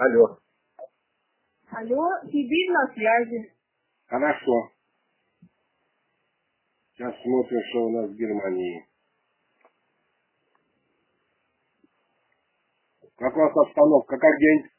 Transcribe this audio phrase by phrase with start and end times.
[0.00, 0.38] Алло.
[1.72, 3.52] Алло, Сибирь на связи.
[4.06, 4.70] Хорошо.
[6.94, 8.86] Сейчас смотрим, что у нас в Германии.
[13.18, 14.16] Как у вас обстановка?
[14.16, 14.70] Как день?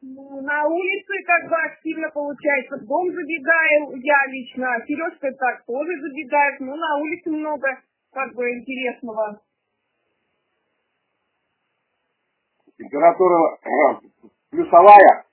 [0.00, 2.78] Ну, на улице как бы активно получается.
[2.78, 4.66] В дом забегаем я лично.
[4.88, 6.58] Сережка так тоже забегает.
[6.58, 7.68] Ну, на улице много
[8.10, 9.40] как бы интересного.
[12.82, 15.24] Температура э, плюсовая?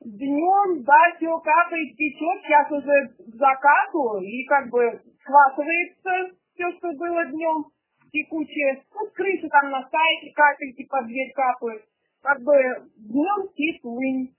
[0.00, 2.42] Днем, да, все капает, течет.
[2.42, 4.18] Сейчас уже к закату.
[4.18, 7.66] И как бы схватывается все, что было днем
[8.10, 8.82] текучее.
[8.92, 11.84] Ну, с крыши там на сайте капельки под дверь капают.
[12.22, 12.54] Как бы
[12.96, 14.34] днем теплынь.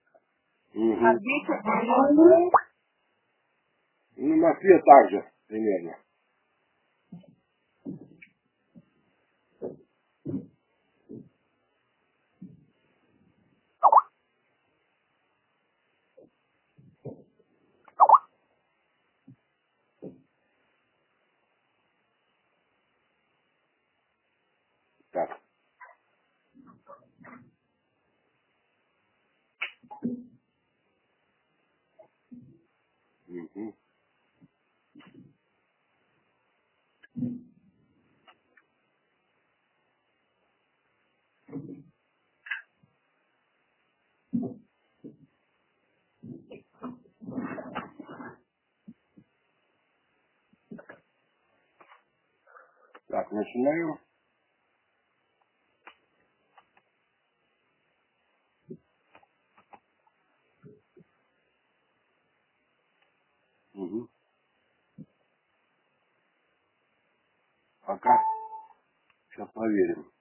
[0.74, 1.06] Угу.
[1.06, 2.52] А вечером...
[4.18, 5.96] Ну, в Москве так же примерно.
[25.14, 25.40] Так.
[33.28, 33.76] Угу.
[53.08, 54.00] Так, начинаем.
[63.76, 64.10] Угу.
[67.86, 68.24] Пока.
[69.32, 70.12] Сейчас проверим.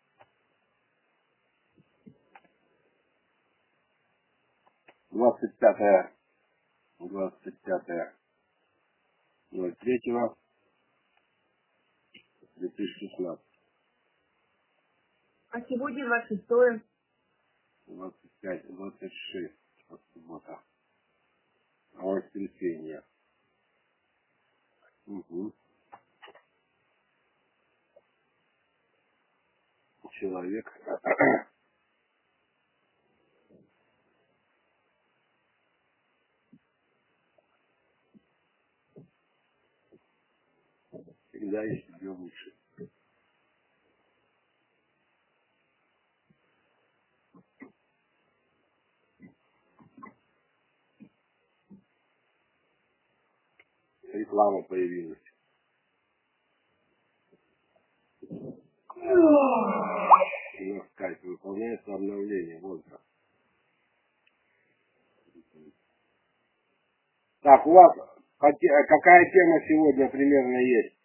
[5.11, 6.15] Двадцать пятое.
[7.01, 8.17] Двадцать пятое.
[9.53, 10.37] Ноль третьего.
[12.62, 13.45] Две тысячи шестнадцать.
[15.50, 16.47] А сегодня 26
[17.87, 18.67] Двадцать пять.
[18.69, 19.55] Двадцать шесть.
[19.89, 20.62] Вот суббота.
[21.95, 23.05] А воскресенье.
[25.06, 25.53] Угу.
[30.12, 30.71] Человек.
[41.31, 42.11] Всегда есть себе
[54.12, 55.19] Реклама появилась.
[60.61, 62.61] На скайпе выполняется обновление.
[62.61, 63.01] Вот как.
[67.43, 67.97] Так, у вас
[68.39, 70.97] какие- какая тема сегодня примерно есть?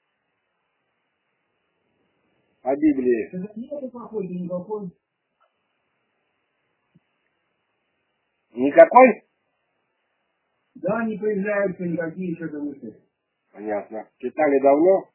[2.62, 3.32] По Библии.
[8.54, 9.27] Никакой.
[10.82, 13.02] Да, не появляются никакие что-то мысли.
[13.52, 14.08] Понятно.
[14.20, 15.10] Читали давно?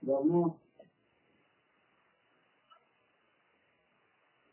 [0.00, 0.60] Давно.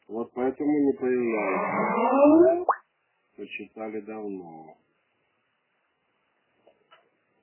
[0.09, 2.65] Вот поэтому не появляется.
[3.37, 4.77] Почитали давно.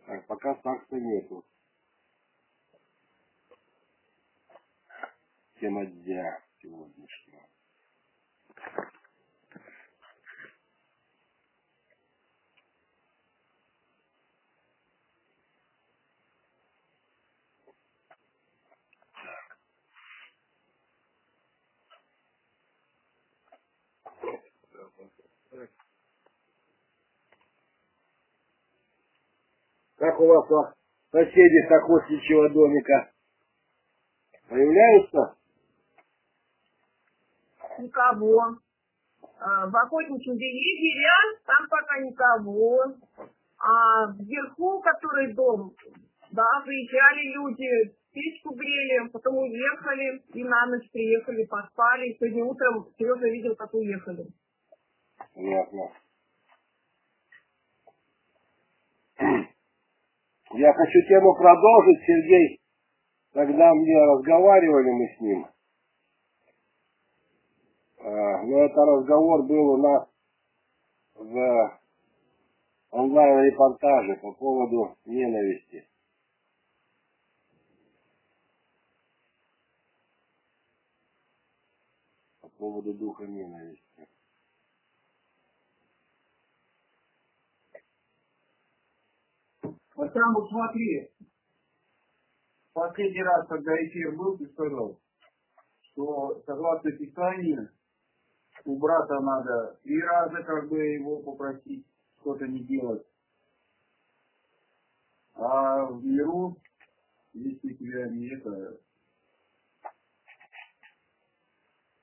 [0.07, 1.45] Так, пока факта нету.
[5.61, 7.22] Тема дня сегодняшнего.
[30.03, 30.49] Как у вас
[31.13, 33.13] соседи с охотничьего домика?
[34.49, 35.37] Появляются?
[37.79, 38.57] никого.
[39.39, 42.83] А, В охотничьем деревья там пока никого.
[43.61, 45.73] А вверху, который дом,
[46.33, 52.09] да, приезжали люди, печку грели, потом уехали, и на ночь приехали, поспали.
[52.09, 54.27] И сегодня утром Сережа видел, как уехали.
[55.33, 55.93] Понятно.
[60.55, 62.61] Я хочу тему продолжить, Сергей.
[63.33, 65.47] Когда мне разговаривали мы с ним,
[67.99, 70.09] э, но это разговор был у нас
[71.15, 71.79] в
[72.91, 75.87] онлайн-репортаже по поводу ненависти.
[82.63, 83.82] поводу духа ненависти.
[90.03, 91.13] А там вот смотри,
[92.73, 95.01] последний раз, когда эфир был, ты сказал,
[95.81, 97.71] что согласно Писанию,
[98.65, 101.87] у брата надо три раза как бы его попросить
[102.19, 103.07] что-то не делать.
[105.35, 106.57] А в миру,
[107.33, 108.81] если тебя не это,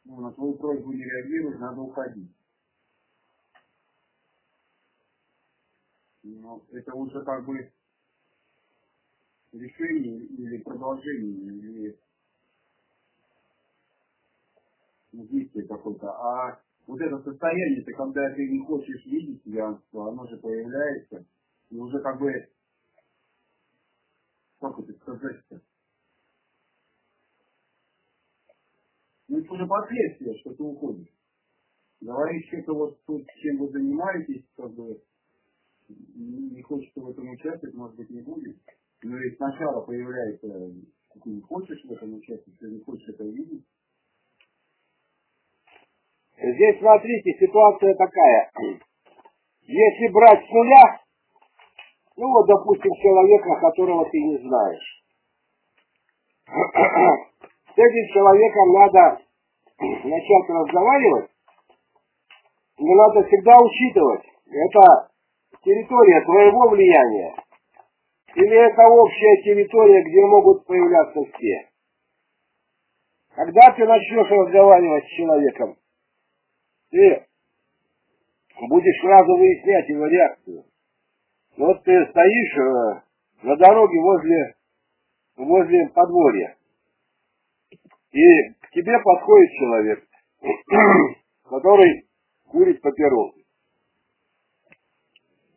[0.05, 2.33] ну, на твою просьбу не реагирует, надо уходить.
[6.23, 7.73] Ну, это уже как бы
[9.51, 11.99] решение или продолжение, или
[15.11, 16.09] действие какое-то.
[16.09, 21.25] А вот это состояние, это когда ты не хочешь видеть пьянство, оно же появляется,
[21.69, 22.31] и уже как бы,
[24.59, 25.61] как это сказать-то?
[29.27, 31.13] Ну, это уже последствия, что ты уходишь.
[32.01, 35.01] Говоришь, что-то вот тут, чем вы занимаетесь, как бы,
[35.87, 38.57] не хочется в этом участвовать, может быть, не будет.
[39.01, 43.65] Но ведь сначала появляется, ты не хочешь в этом участвовать, ты не хочешь это видеть.
[46.37, 48.51] Здесь, смотрите, ситуация такая.
[49.61, 51.01] Если брать с нуля,
[52.15, 55.03] ну вот, допустим, человека, которого ты не знаешь.
[56.47, 59.21] С этим человеком надо
[59.79, 61.31] начать разговаривать,
[62.77, 65.11] но надо всегда учитывать, это
[65.63, 67.35] территория твоего влияния,
[68.35, 71.69] или это общая территория, где могут появляться все.
[73.35, 75.77] Когда ты начнешь разговаривать с человеком,
[76.91, 77.25] ты
[78.67, 80.65] будешь сразу выяснять его реакцию.
[81.57, 83.01] Вот ты стоишь э,
[83.43, 84.55] на дороге возле,
[85.37, 86.57] возле подворья,
[88.11, 90.07] и к тебе подходит человек,
[91.49, 92.09] который
[92.49, 93.43] курит папиросы.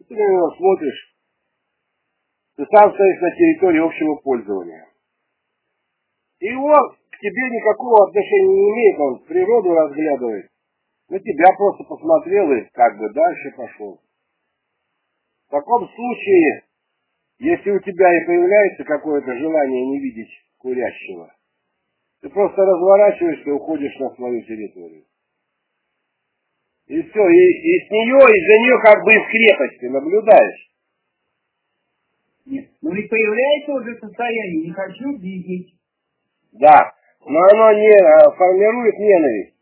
[0.08, 1.11] Ты на него смотришь,
[2.62, 4.86] ты сам стоишь на территории общего пользования.
[6.38, 10.48] И он к тебе никакого отношения не имеет, он природу разглядывает.
[11.08, 14.00] На тебя просто посмотрел и как бы дальше пошел.
[15.48, 16.62] В таком случае,
[17.38, 21.34] если у тебя и появляется какое-то желание не видеть курящего,
[22.20, 25.04] ты просто разворачиваешься и уходишь на свою территорию.
[26.86, 27.42] И все, и,
[27.74, 30.71] и с нее, и за нее как бы из крепости наблюдаешь.
[32.44, 32.70] Нет.
[32.80, 35.74] Ну ведь появляется уже состояние, не хочу видеть.
[36.52, 36.92] Да,
[37.24, 39.54] но оно не а, формирует ненависть.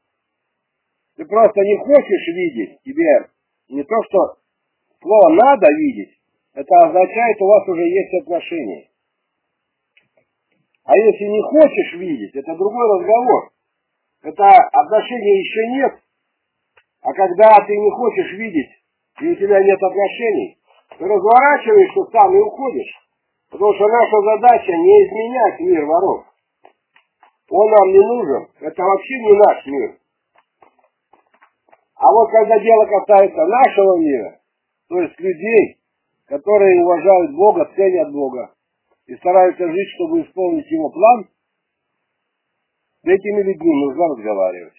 [1.17, 3.29] Ты просто не хочешь видеть, тебе
[3.69, 4.38] не то, что
[5.03, 6.19] слово надо видеть,
[6.55, 8.88] это означает, у вас уже есть отношения.
[10.85, 13.50] А если не хочешь видеть, это другой разговор.
[14.23, 15.93] Это отношений еще нет.
[17.03, 18.71] А когда ты не хочешь видеть,
[19.21, 20.59] и у тебя нет отношений,
[21.06, 22.94] разворачиваешься сам и уходишь.
[23.50, 26.25] Потому что наша задача не изменять мир воров.
[27.50, 28.49] Он нам не нужен.
[28.61, 29.99] Это вообще не наш мир.
[31.97, 34.41] А вот когда дело касается нашего мира,
[34.88, 35.79] то есть людей,
[36.26, 38.55] которые уважают Бога, ценят Бога
[39.06, 41.29] и стараются жить, чтобы исполнить его план,
[43.03, 44.75] с этими людьми нужно разговаривать.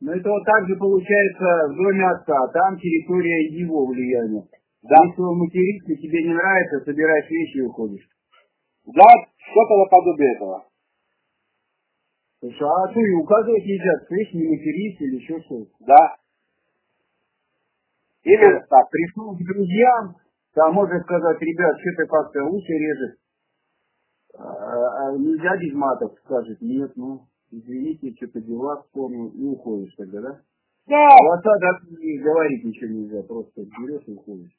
[0.00, 4.44] Но это вот так же получается в доме отца, там территория его влияния.
[4.82, 8.06] Да, Если он матерится, тебе не нравится, собираешь вещи и уходишь.
[8.84, 10.66] да, что-то наподобие этого.
[12.40, 16.16] Слушай, а что, и указывать нельзя, слышь, не матерись или еще что Да.
[18.22, 18.90] Именно так.
[18.90, 20.16] Пришел к друзьям,
[20.54, 23.18] там можно сказать, ребят, что-то как-то уши режет.
[24.38, 27.26] А, а нельзя без матов, скажет, нет, ну,
[27.56, 30.40] извините, что-то дела вспомнил, и уходишь тогда, да?
[30.86, 31.08] Да.
[31.08, 34.56] А у отца даже и говорить ничего нельзя, просто берешь и уходишь.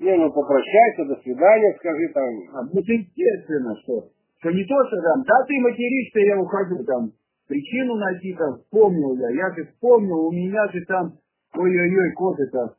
[0.00, 2.24] Не, ну попрощайся, до свидания, скажи там.
[2.54, 4.08] А, ну, это естественно, что,
[4.40, 7.12] что не то, что там, да ты материшься, я ухожу, там,
[7.46, 11.12] причину найти, там, вспомнил я, я же вспомнил, у меня же там,
[11.54, 12.76] ой-ой-ой, коты-то,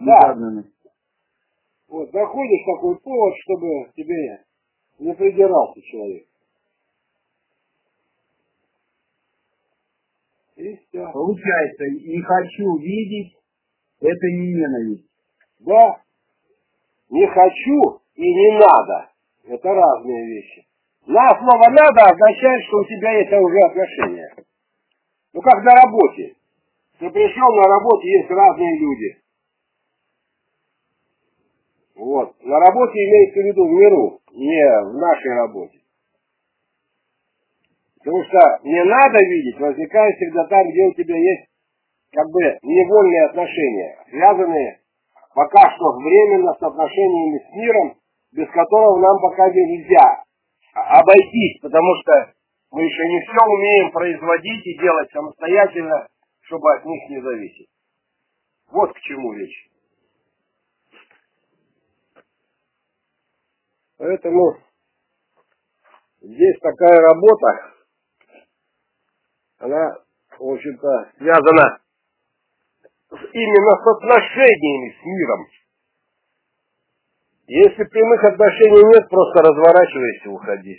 [0.00, 0.20] Да.
[0.28, 0.64] загнаны.
[1.88, 4.40] Вот, находишь такой повод, чтобы тебе
[4.98, 6.26] не придирался человек.
[11.12, 13.36] Получается, не хочу видеть,
[14.00, 15.10] это не ненависть.
[15.60, 16.00] Да.
[17.10, 19.10] Не хочу и не надо.
[19.48, 20.66] Это разные вещи.
[21.06, 24.34] На слово надо означает, что у тебя есть уже отношения.
[25.32, 26.34] Ну как на работе.
[26.98, 29.16] Ты пришел на работу, есть разные люди.
[31.94, 32.34] Вот.
[32.42, 35.78] На работе имеется в виду в миру, не в нашей работе.
[38.06, 41.50] Потому что не надо видеть возникает всегда там, где у тебя есть
[42.12, 44.78] как бы невольные отношения, связанные
[45.34, 47.98] пока что временно с отношениями с миром,
[48.30, 50.22] без которого нам пока нельзя
[50.72, 52.32] обойтись, потому что
[52.70, 56.06] мы еще не все умеем производить и делать самостоятельно,
[56.42, 57.68] чтобы от них не зависеть.
[58.70, 59.68] Вот к чему речь.
[63.98, 64.58] Поэтому
[66.20, 67.75] здесь такая работа,
[69.58, 69.98] она,
[70.38, 71.80] в общем-то, связана
[73.10, 75.46] именно с отношениями с миром.
[77.48, 80.78] Если прямых отношений нет, просто разворачивайся уходи.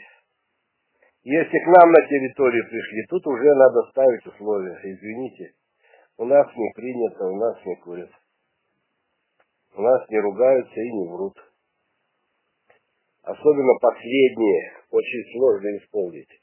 [1.23, 4.79] Если к нам на территорию пришли, тут уже надо ставить условия.
[4.83, 5.53] Извините,
[6.17, 8.11] у нас не принято, у нас не курят.
[9.75, 11.37] У нас не ругаются и не врут.
[13.23, 16.41] Особенно последнее очень сложно исполнить.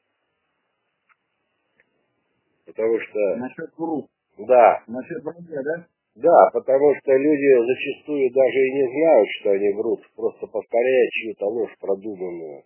[2.75, 3.37] Потому что...
[3.37, 4.07] Насчет врут.
[4.39, 4.83] Да.
[4.87, 5.87] Насчет вранья, да?
[6.17, 11.47] Да, потому что люди зачастую даже и не знают, что они врут, просто повторяют чью-то
[11.47, 12.63] ложь продуманную.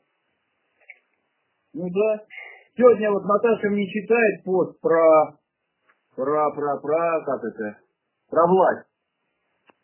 [1.72, 2.24] Ну да.
[2.76, 5.38] Сегодня вот Наташа мне читает пост про,
[6.14, 7.78] про, про, про, как это,
[8.30, 8.86] про власть.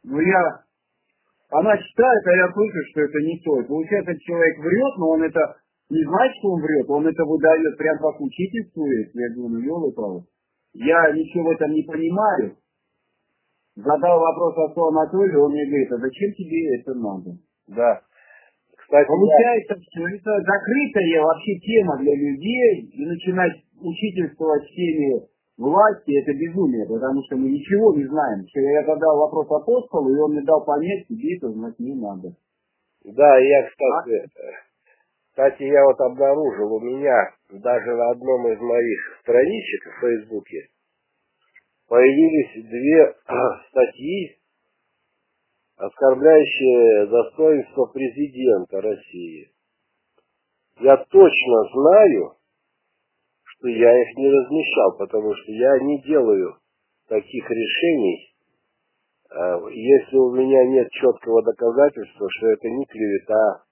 [0.04, 0.64] Ну я,
[1.50, 3.62] она читает, а я слышу, что это не то.
[3.66, 5.57] Получается, человек врет, но он это
[5.91, 9.14] не знает, что он врет, он это выдает прям как учительствует.
[9.14, 10.25] Я говорю, ну елы
[10.73, 12.57] Я ничего в этом не понимаю.
[13.76, 17.31] Задал вопрос отцу Анатолию, он мне говорит, а зачем тебе это надо?
[17.69, 18.00] Да.
[18.76, 25.26] Кстати, Получается, что это закрытая вообще тема для людей, и начинать учительствовать в теме
[25.57, 28.47] власти, это безумие, потому что мы ничего не знаем.
[28.49, 32.37] Что я задал вопрос апостолу, и он мне дал понять, тебе это знать не надо.
[33.05, 34.74] Да, я, кстати, а?
[35.35, 40.69] Кстати, я вот обнаружил у меня даже на одном из моих страничек в Фейсбуке
[41.88, 43.17] появились две
[43.69, 44.38] статьи,
[45.76, 49.50] оскорбляющие достоинство президента России.
[50.79, 52.37] Я точно знаю,
[53.43, 56.59] что я их не размещал, потому что я не делаю
[57.09, 58.35] таких решений,
[59.31, 63.63] а, если у меня нет четкого доказательства, что это не клевета,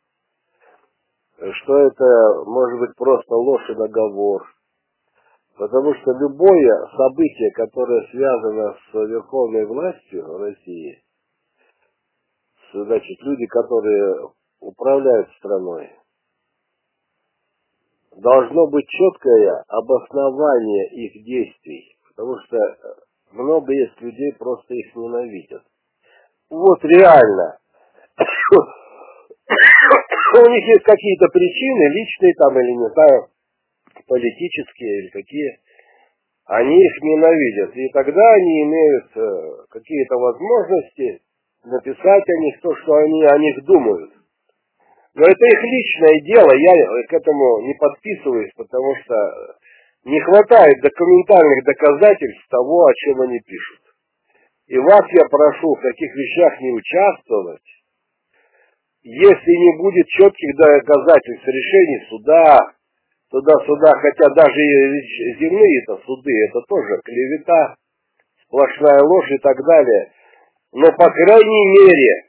[1.50, 4.42] что это может быть просто ложь и договор,
[5.56, 11.02] Потому что любое событие, которое связано с верховной властью России,
[12.72, 14.30] значит, люди, которые
[14.60, 15.90] управляют страной,
[18.16, 22.56] должно быть четкое обоснование их действий, потому что
[23.32, 25.62] много есть людей, просто их ненавидят.
[26.48, 27.58] Вот реально.
[30.34, 33.28] У них есть какие-то причины, личные там или не знаю,
[34.06, 35.58] политические или какие,
[36.46, 37.76] они их ненавидят.
[37.76, 41.20] И тогда они имеют э, какие-то возможности
[41.64, 44.12] написать о них то, что они о них думают.
[45.14, 46.72] Но это их личное дело, я
[47.08, 49.14] к этому не подписываюсь, потому что
[50.04, 53.80] не хватает документальных доказательств того, о чем они пишут.
[54.68, 57.62] И вас я прошу в таких вещах не участвовать,
[59.02, 62.58] если не будет четких доказательств решений суда,
[63.30, 67.74] туда-сюда, хотя даже и земные-то суды, это тоже клевета,
[68.44, 70.12] сплошная ложь и так далее.
[70.72, 72.28] Но, по крайней мере,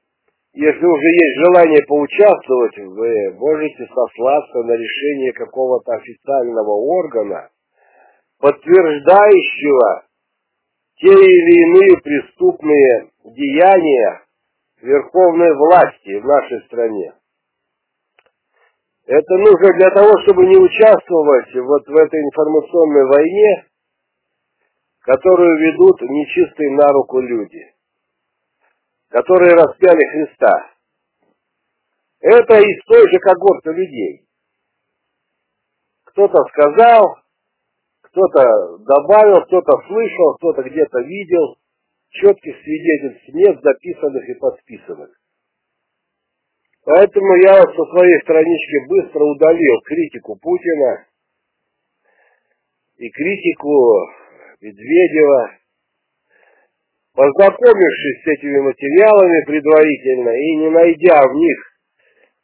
[0.53, 7.49] если уже есть желание поучаствовать, вы можете сослаться на решение какого-то официального органа,
[8.39, 10.03] подтверждающего
[10.97, 14.22] те или иные преступные деяния
[14.83, 17.13] верховной власти в нашей стране.
[19.05, 23.65] Это нужно для того, чтобы не участвовать вот в этой информационной войне,
[24.99, 27.73] которую ведут нечистые на руку люди,
[29.09, 30.71] которые распяли Христа.
[32.19, 34.25] Это из той же когорты людей.
[36.05, 37.17] Кто-то сказал,
[38.01, 41.57] кто-то добавил, кто-то слышал, кто-то где-то видел.
[42.13, 45.09] Четких свидетельств нет, записанных и подписанных.
[46.85, 51.07] Поэтому я со своей странички быстро удалил критику Путина
[52.97, 54.09] и критику
[54.61, 55.57] Медведева,
[57.15, 61.57] познакомившись с этими материалами предварительно и не найдя в них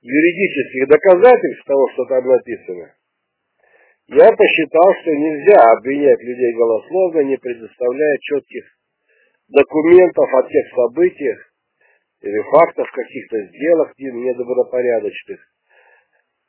[0.01, 2.95] юридических доказательств того, что там написано,
[4.07, 8.78] я посчитал, что нельзя обвинять людей голословно, не предоставляя четких
[9.49, 11.49] документов о тех событиях,
[12.21, 15.39] или фактов каких-то сделок недобропорядочных.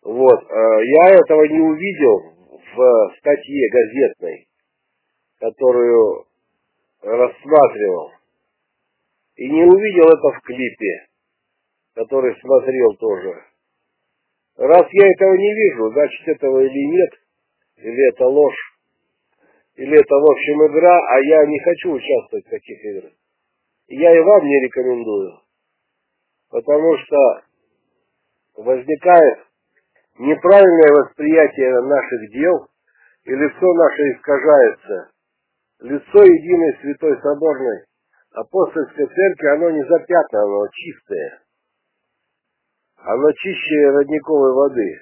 [0.03, 0.43] Вот.
[0.43, 2.35] Э, я этого не увидел
[2.75, 4.49] в статье газетной,
[5.39, 6.27] которую
[7.03, 8.13] рассматривал,
[9.37, 11.07] и не увидел это в клипе,
[11.95, 13.45] который смотрел тоже.
[14.57, 17.11] Раз я этого не вижу, значит этого или нет,
[17.77, 18.70] или это ложь,
[19.81, 23.13] или это в общем игра, а я не хочу участвовать в таких играх.
[23.89, 25.41] Я и вам не рекомендую,
[26.51, 27.17] потому что
[28.59, 29.39] возникает
[30.19, 32.69] неправильное восприятие наших дел,
[33.25, 35.11] и лицо наше искажается.
[35.81, 37.85] Лицо единой святой соборной
[38.33, 41.41] апостольской церкви, оно не запятнано, оно чистое.
[42.97, 45.01] Оно чище родниковой воды.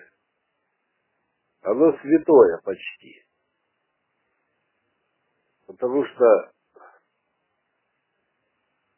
[1.63, 3.28] Оно святое почти.
[5.79, 6.51] Потому что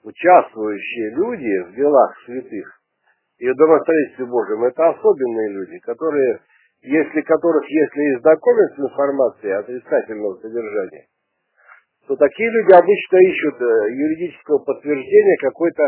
[0.03, 2.81] участвующие люди в делах святых
[3.39, 6.41] и в домостроительстве Божьем, это особенные люди, которые,
[6.83, 11.07] если которых, если изнакомят с информацией отрицательного содержания,
[12.07, 15.83] то такие люди обычно ищут э, юридического подтверждения какой-то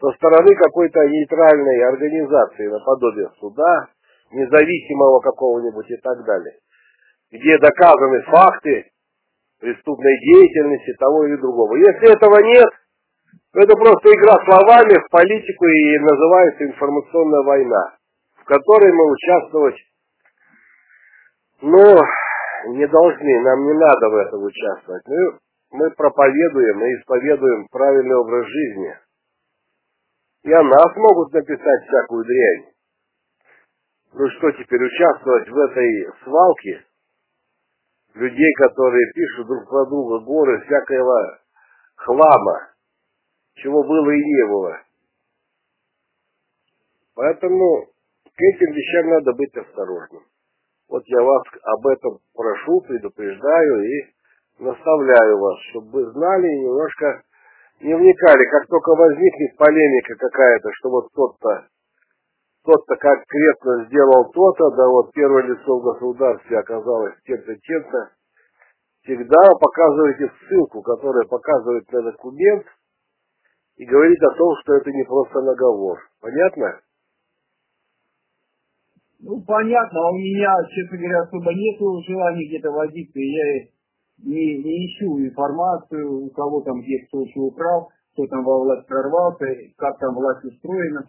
[0.00, 3.88] со стороны какой-то нейтральной организации, наподобие суда,
[4.30, 6.58] независимого какого-нибудь и так далее,
[7.32, 8.92] где доказаны факты
[9.60, 11.76] преступной деятельности того или другого.
[11.76, 12.70] Если этого нет,
[13.52, 17.96] то это просто игра словами в политику и называется информационная война,
[18.42, 19.76] в которой мы участвовать,
[21.60, 21.98] ну,
[22.74, 25.02] не должны, нам не надо в этом участвовать.
[25.06, 25.38] Мы
[25.70, 28.96] мы проповедуем и исповедуем правильный образ жизни.
[30.44, 32.64] И о нас могут написать всякую дрянь.
[34.14, 36.84] Ну что теперь, участвовать в этой свалке
[38.18, 41.38] людей, которые пишут друг про друга горы всякого
[41.96, 42.70] хлама,
[43.54, 44.80] чего было и не было.
[47.14, 47.86] Поэтому
[48.24, 50.22] к этим вещам надо быть осторожным.
[50.88, 54.06] Вот я вас об этом прошу, предупреждаю и
[54.58, 57.22] наставляю вас, чтобы вы знали и немножко
[57.80, 61.68] не вникали, как только возникнет полемика какая-то, что вот тот-то
[62.68, 68.10] тот-то конкретно сделал то-то, да вот первое лицо в государстве оказалось тем-то, тем-то,
[69.02, 72.66] всегда показывайте ссылку, которая показывает на документ
[73.78, 75.98] и говорит о том, что это не просто наговор.
[76.20, 76.80] Понятно?
[79.20, 83.64] Ну, понятно, а у меня, честно говоря, особо нет желания где-то возиться, и я
[84.26, 88.86] не, не ищу информацию, у кого там где кто что украл, кто там во власть
[88.86, 89.46] прорвался,
[89.78, 91.06] как там власть устроена.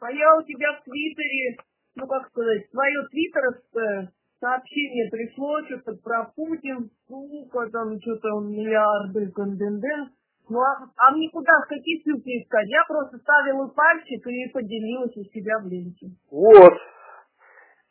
[0.00, 1.56] А я у тебя в Твиттере,
[1.96, 10.10] ну как сказать, свое твиттеровское сообщение пришло, что-то про Путин, сука, там что-то миллиарды, конденден.
[10.48, 12.68] Ну а, а мне куда, какие ссылки искать?
[12.68, 16.06] Я просто ставила пальчик и поделилась у себя в ленте.
[16.30, 16.74] Вот.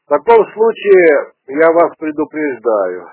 [0.05, 3.11] В таком случае я вас предупреждаю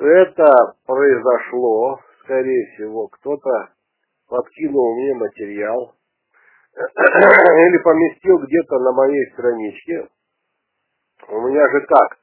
[0.00, 0.50] это
[0.86, 3.50] произошло, скорее всего, кто-то
[4.28, 5.94] подкинул мне материал
[6.76, 10.08] или поместил где-то на моей страничке.
[11.28, 12.18] У меня же как?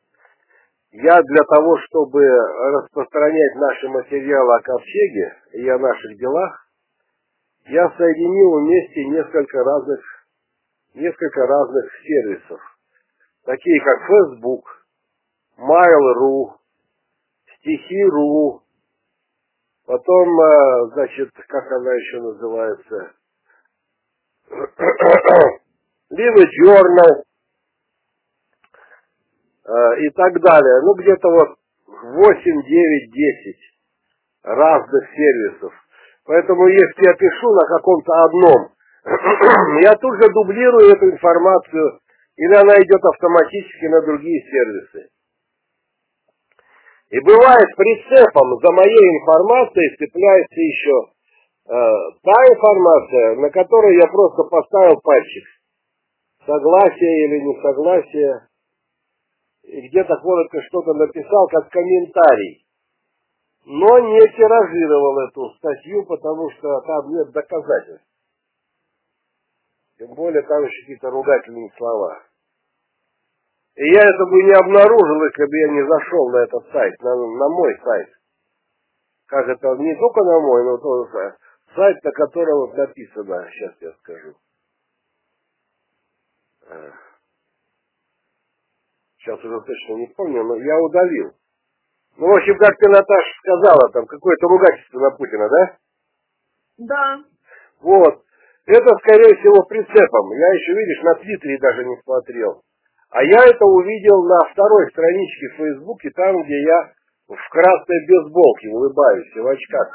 [0.92, 6.68] Я для того, чтобы распространять наши материалы о ковчеге и о наших делах,
[7.66, 10.00] я соединил вместе несколько разных,
[10.94, 12.62] несколько разных сервисов,
[13.46, 14.64] такие как Facebook,
[15.58, 16.54] Mail.ru,
[17.60, 18.62] стихи.ру,
[19.86, 23.17] потом, э, значит, как она еще называется,
[26.10, 27.24] Лива Journal
[29.66, 30.82] э, и так далее.
[30.84, 31.58] Ну, где-то вот
[31.88, 33.56] 8, 9, 10
[34.44, 35.74] разных сервисов.
[36.26, 38.72] Поэтому, если я пишу на каком-то одном,
[39.82, 42.00] я тут же дублирую эту информацию,
[42.38, 45.10] или она идет автоматически на другие сервисы.
[47.10, 51.17] И бывает прицепом за моей информацией цепляется еще
[51.68, 55.44] та информация, на которую я просто поставил пальчик.
[56.46, 58.48] Согласие или несогласие.
[59.64, 62.66] И где-то коротко что-то написал как комментарий.
[63.66, 68.08] Но не тиражировал эту статью, потому что там нет доказательств.
[69.98, 72.24] Тем более там еще какие-то ругательные слова.
[73.76, 77.14] И я это бы не обнаружил, если бы я не зашел на этот сайт, на,
[77.14, 78.10] на мой сайт.
[79.28, 81.36] Как это, не только на мой, но тоже сайт,
[81.78, 84.36] на котором написано, сейчас я скажу.
[89.20, 91.34] Сейчас уже точно не помню, но я удалил.
[92.18, 95.78] Ну, в общем, как ты, Наташа, сказала, там какое-то ругательство на Путина, да?
[96.78, 97.24] Да.
[97.82, 98.24] Вот.
[98.66, 100.32] Это, скорее всего, прицепом.
[100.32, 102.62] Я еще, видишь, на Твиттере даже не смотрел.
[103.10, 106.92] А я это увидел на второй страничке в Фейсбуке, там, где я
[107.28, 109.88] в красной бейсболке улыбаюсь и в очках.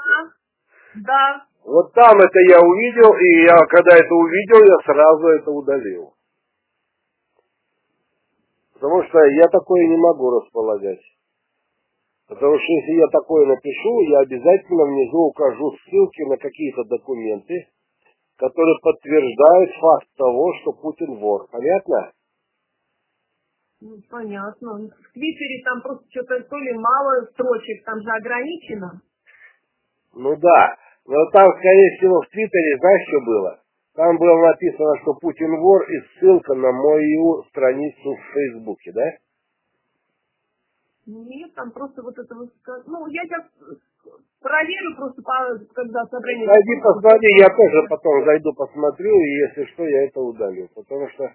[0.94, 1.02] Да.
[1.06, 1.46] Да.
[1.64, 6.14] Вот там это я увидел, и я, когда это увидел, я сразу это удалил.
[8.74, 11.00] Потому что я такое не могу располагать.
[12.26, 17.68] Потому что если я такое напишу, я обязательно внизу укажу ссылки на какие-то документы,
[18.36, 21.46] которые подтверждают факт того, что Путин вор.
[21.52, 22.12] Понятно?
[23.82, 24.78] Ну, понятно.
[24.78, 29.00] В Твиттере там просто что-то то ли мало строчек, там же ограничено.
[30.14, 30.76] Ну да.
[31.06, 33.58] Но там, скорее всего, в Твиттере, знаешь, что было?
[33.94, 39.04] Там было написано, что Путин вор и ссылка на мою страницу в Фейсбуке, да?
[41.06, 42.48] Нет, там просто вот это вот...
[42.86, 43.44] Ну, я сейчас
[44.40, 45.22] проверю просто,
[45.74, 46.46] когда собрание...
[46.46, 50.68] Зайди, посмотри, я тоже потом зайду, посмотрю, и если что, я это удалю.
[50.74, 51.28] Потому что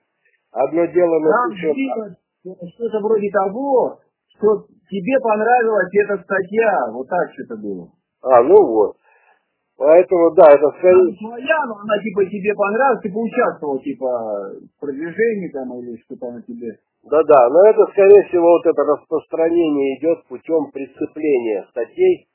[0.52, 2.18] одно дело напишет...
[2.44, 4.00] Что-то вроде того,
[4.38, 7.92] что тебе понравилась эта статья, вот так что-то было.
[8.22, 8.96] А, ну вот.
[9.78, 11.14] Поэтому, да, это скорее...
[11.22, 14.10] Твоя, но она типа тебе понравилась, ты поучаствовал типа
[14.74, 16.80] в продвижении там или что-то на тебе.
[17.04, 22.28] Да-да, но это, скорее всего, вот это распространение идет путем прицепления статей,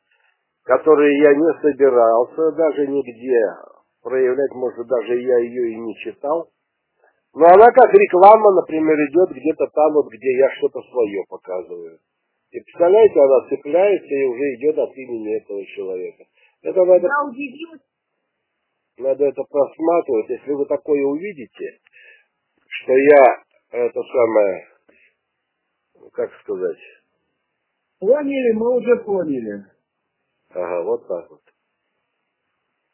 [0.63, 3.43] которые я не собирался даже нигде
[4.03, 6.49] проявлять, может, даже я ее и не читал.
[7.35, 11.99] Но она как реклама, например, идет где-то там, вот где я что-то свое показываю.
[12.51, 16.25] И представляете, она цепляется и уже идет от имени этого человека.
[16.63, 17.81] Это надо, Я удивилась.
[18.99, 20.31] надо это просматривать.
[20.31, 21.81] Если вы такое увидите,
[22.69, 24.67] что я это самое,
[26.13, 26.79] как сказать?
[27.99, 29.65] Поняли, мы уже поняли.
[30.51, 31.41] Ага, вот так вот.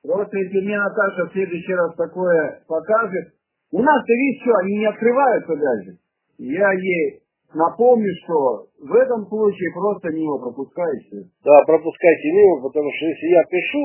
[0.03, 3.35] Просто если мне Наташа в следующий раз такое покажет,
[3.73, 5.99] у нас, ты видишь, что, они не открываются даже.
[6.39, 7.23] Я ей
[7.55, 11.31] напомню, что в этом случае просто мимо пропускайте.
[11.45, 13.85] Да, пропускайте мимо, потому что если я пишу,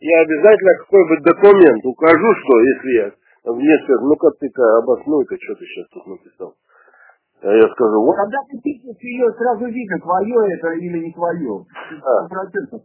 [0.00, 3.12] я обязательно какой-нибудь документ укажу, что если я
[3.52, 6.54] мне скажут, ну-ка ты-ка обоснуй-ка, что ты сейчас тут написал.
[7.40, 8.16] А я скажу, вот.
[8.16, 11.64] Когда ты пишешь ее, сразу видно, твое это или не твое.
[12.02, 12.28] А.
[12.28, 12.82] Процентов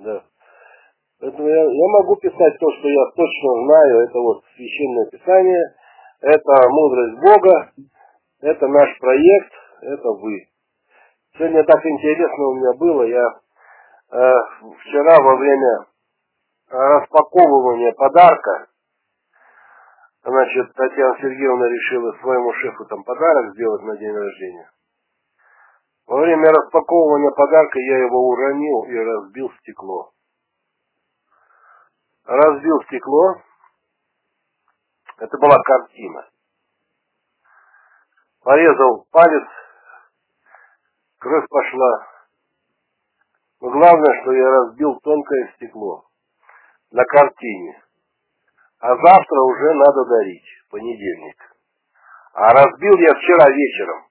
[0.00, 0.24] Да.
[1.20, 4.08] Поэтому я, я могу писать то, что я точно знаю.
[4.08, 5.62] Это вот священное писание,
[6.20, 7.70] это мудрость Бога,
[8.42, 9.52] это наш проект,
[9.82, 10.48] это вы.
[11.34, 13.02] Сегодня так интересно у меня было.
[13.04, 13.24] Я
[14.10, 14.32] э,
[14.80, 15.86] вчера во время
[16.68, 18.66] распаковывания подарка,
[20.24, 24.70] значит, Татьяна Сергеевна решила своему шефу там подарок сделать на день рождения.
[26.06, 30.10] Во время распаковывания подарка я его уронил и разбил стекло.
[32.24, 33.36] Разбил стекло.
[35.18, 36.31] Это была картина
[38.42, 39.48] порезал палец,
[41.18, 42.06] кровь пошла.
[43.60, 46.04] Но главное, что я разбил тонкое стекло
[46.90, 47.82] на картине.
[48.80, 51.36] А завтра уже надо дарить, понедельник.
[52.34, 54.06] А разбил я вчера вечером.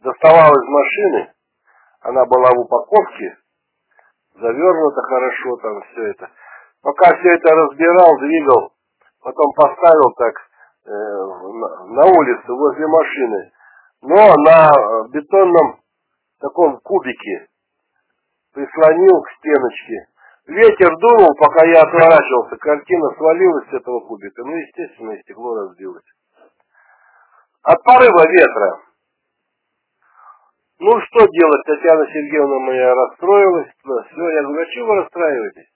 [0.00, 1.34] Доставал из машины,
[2.00, 3.38] она была в упаковке,
[4.34, 6.30] завернута хорошо там все это.
[6.82, 8.72] Пока все это разбирал, двигал,
[9.22, 10.34] потом поставил так
[10.86, 13.52] на улице возле машины,
[14.02, 15.80] но на бетонном
[16.40, 17.48] таком кубике
[18.54, 20.06] прислонил к стеночке.
[20.46, 24.44] Ветер дунул, пока я отворачивался, картина свалилась с этого кубика.
[24.44, 26.04] Ну, естественно, стекло разбилось.
[27.62, 28.78] От порыва ветра.
[30.78, 33.72] Ну, что делать, Татьяна Сергеевна моя расстроилась.
[33.82, 35.72] Все, я говорю, а чего вы расстраиваетесь?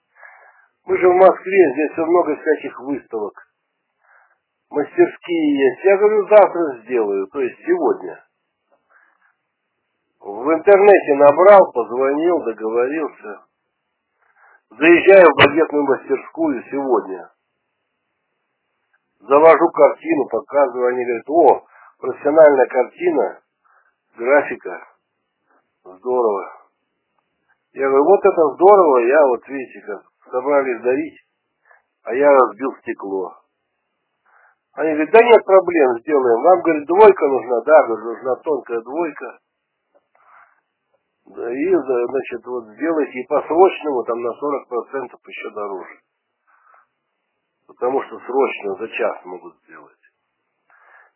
[0.85, 3.33] Мы же в Москве, здесь много всяких выставок
[4.71, 5.83] мастерские есть.
[5.83, 8.23] Я говорю, завтра сделаю, то есть сегодня.
[10.21, 13.43] В интернете набрал, позвонил, договорился.
[14.69, 17.29] Заезжаю в багетную мастерскую сегодня.
[19.19, 20.87] Завожу картину, показываю.
[20.87, 21.65] Они говорят, о,
[21.99, 23.41] профессиональная картина,
[24.17, 24.87] графика.
[25.83, 26.61] Здорово.
[27.73, 31.19] Я говорю, вот это здорово, я вот видите, как собрались дарить,
[32.03, 33.40] а я разбил стекло.
[34.73, 36.43] Они говорят, да нет проблем, сделаем.
[36.43, 39.39] Вам, говорит, двойка нужна, да, говорит, нужна тонкая двойка.
[41.25, 45.99] Да, и, значит, вот сделайте и по срочному там на 40% еще дороже.
[47.67, 49.97] Потому что срочно за час могут сделать.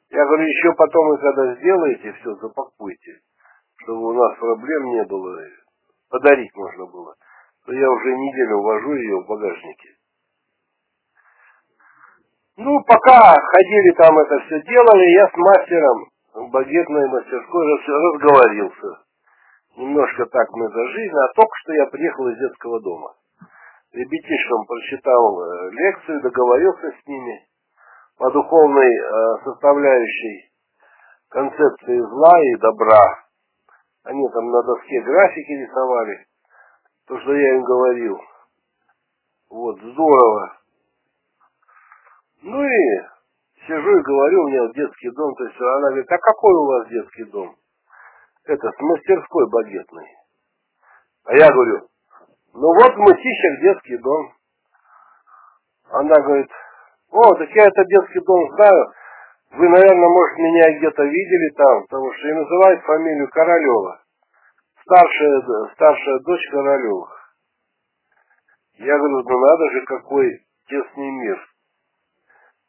[0.10, 3.20] Я говорю, еще потом вы когда сделаете, все запакуйте,
[3.84, 5.42] чтобы у нас проблем не было,
[6.10, 7.16] подарить можно было.
[7.66, 9.95] То я уже неделю вожу ее в багажнике.
[12.58, 19.04] Ну, пока ходили там это все делали, я с мастером в багетной мастерской разговорился.
[19.76, 23.14] Немножко так мы зажили, а только что я приехал из детского дома.
[23.92, 27.46] Ребятишкам прочитал э, лекцию, договорился с ними
[28.18, 30.52] по духовной э, составляющей
[31.30, 33.04] концепции зла и добра.
[34.06, 36.26] Они там на доске графики рисовали,
[37.08, 38.18] то, что я им говорил.
[39.50, 40.65] Вот, здорово.
[42.46, 43.02] Ну и
[43.66, 46.88] сижу и говорю, у меня детский дом, то есть она говорит, а какой у вас
[46.90, 47.56] детский дом?
[48.46, 50.06] Это, мастерской багетной.
[51.26, 51.88] А я говорю,
[52.54, 54.32] ну вот в Мысищах детский дом.
[55.90, 56.52] Она говорит,
[57.10, 58.94] о, так я этот детский дом знаю.
[59.54, 64.02] Вы, наверное, может, меня где-то видели там, потому что и называют фамилию Королева.
[64.84, 67.10] Старшая, старшая дочь Королева.
[68.78, 71.55] Я говорю, ну надо же, какой тесный мир.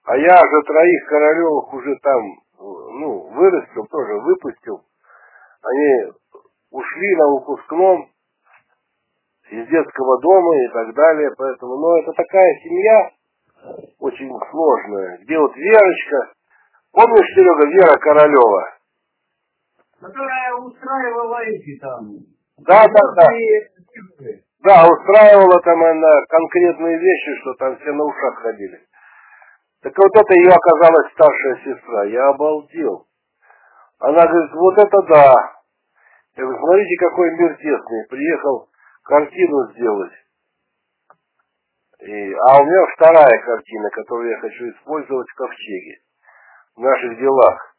[0.06, 2.22] А я же троих Королевых уже там,
[2.58, 4.80] ну, вырастил, тоже выпустил.
[5.62, 6.12] Они
[6.70, 8.08] ушли на выпускном
[9.50, 11.30] из детского дома и так далее.
[11.36, 13.10] Поэтому, ну, это такая семья
[13.98, 15.18] очень сложная.
[15.22, 16.32] Где вот Верочка,
[16.92, 18.78] помнишь, Серега, Вера Королева?
[20.00, 22.14] Которая устраивала эти там.
[22.58, 23.28] Да, да, да.
[24.62, 28.86] Да, устраивала там она конкретные вещи, что там все на ушах ходили.
[29.82, 32.04] Так вот это ее оказалась старшая сестра.
[32.04, 33.06] Я обалдел.
[33.98, 35.34] Она говорит, вот это да.
[36.36, 38.06] Я говорю, смотрите, какой мир тесный.
[38.08, 38.68] Приехал
[39.04, 40.12] картину сделать.
[42.00, 45.98] И, а у меня вторая картина, которую я хочу использовать в ковчеге.
[46.76, 47.76] В наших делах.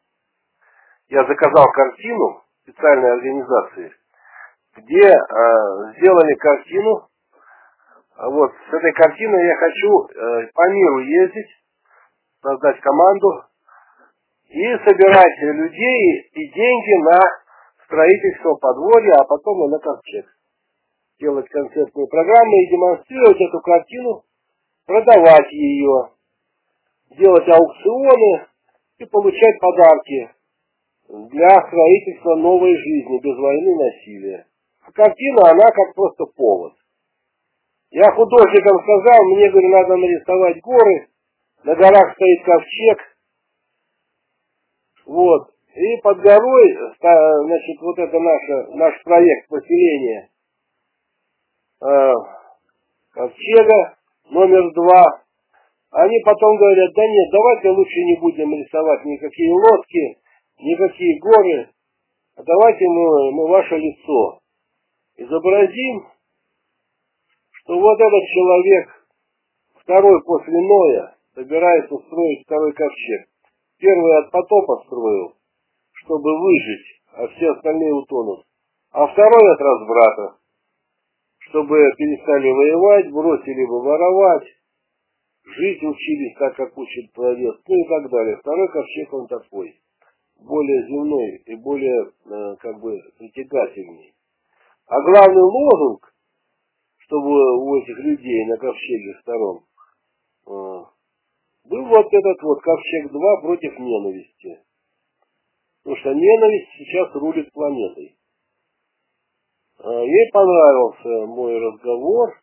[1.08, 3.92] Я заказал картину специальной организации,
[4.76, 5.18] где э,
[5.96, 7.08] сделали картину.
[8.16, 11.48] Вот с этой картиной я хочу э, по миру ездить,
[12.48, 13.44] создать команду
[14.48, 17.20] и собирать людей и деньги на
[17.84, 20.26] строительство подворья, а потом и на ковчег
[21.20, 24.22] делать концертные программы и демонстрировать эту картину,
[24.86, 26.10] продавать ее,
[27.18, 28.46] делать аукционы
[28.98, 30.30] и получать подарки
[31.08, 34.46] для строительства новой жизни без войны и насилия.
[34.86, 36.74] А картина, она как просто повод.
[37.90, 41.08] Я художникам сказал, мне, говорю, надо нарисовать горы,
[41.64, 42.98] на горах стоит ковчег,
[45.06, 50.30] вот, и под горой, значит, вот это наше, наш проект поселения
[51.80, 52.12] э,
[53.12, 53.96] ковчега
[54.30, 55.04] номер два.
[55.90, 60.18] Они потом говорят, да нет, давайте лучше не будем рисовать никакие лодки,
[60.58, 61.70] никакие горы,
[62.36, 64.40] а давайте мы, мы ваше лицо
[65.16, 66.06] изобразим,
[67.50, 69.06] что вот этот человек,
[69.82, 73.28] второй после Ноя, собирается строить второй ковчег.
[73.78, 75.34] Первый от потопа строил,
[75.92, 78.44] чтобы выжить, а все остальные утонут.
[78.90, 80.36] А второй от разбрата,
[81.50, 84.48] чтобы перестали воевать, бросили бы воровать,
[85.44, 88.36] жить учились так, как учит Творец, ну и так далее.
[88.38, 89.80] Второй ковчег он такой,
[90.40, 94.12] более земной и более, э, как бы, притягательный.
[94.88, 96.12] А главный лозунг,
[97.06, 99.60] чтобы у этих людей на ковчеге сторон,
[100.46, 100.97] э,
[101.68, 104.62] был вот этот вот ковчег 2 против ненависти.
[105.82, 108.16] Потому что ненависть сейчас рулит планетой.
[109.78, 112.40] А, ей понравился мой разговор.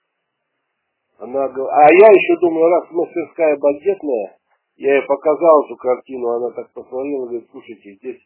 [1.17, 4.37] Она, а я еще думаю, раз мастерская багетная,
[4.75, 8.21] я ей показал эту картину, она так посмотрела говорит, слушайте, здесь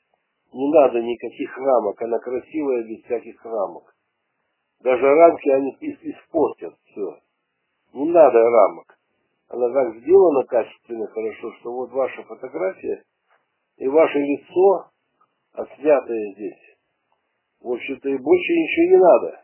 [0.52, 3.94] не надо никаких рамок, она красивая без всяких рамок.
[4.82, 7.20] Даже рамки они испортят все.
[7.94, 8.99] Не надо рамок.
[9.50, 13.04] Она так сделана качественно, хорошо, что вот ваша фотография
[13.78, 14.92] и ваше лицо,
[15.54, 16.78] отснятое здесь,
[17.60, 19.44] в общем-то, и больше ничего не надо.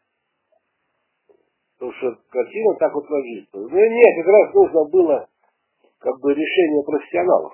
[1.73, 3.57] Потому что картина так вот ложится.
[3.57, 5.27] Ну нет, как раз нужно было
[5.99, 7.53] как бы решение профессионалов.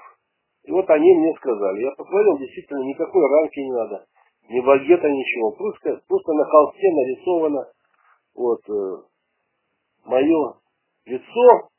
[0.64, 1.84] И вот они мне сказали.
[1.84, 4.06] Я посмотрел, действительно, никакой рамки не надо.
[4.50, 5.52] Ни багета, ничего.
[5.54, 7.72] Просто, просто на холсте нарисовано
[8.36, 9.04] вот э,
[10.06, 10.54] мое
[11.06, 11.70] лицо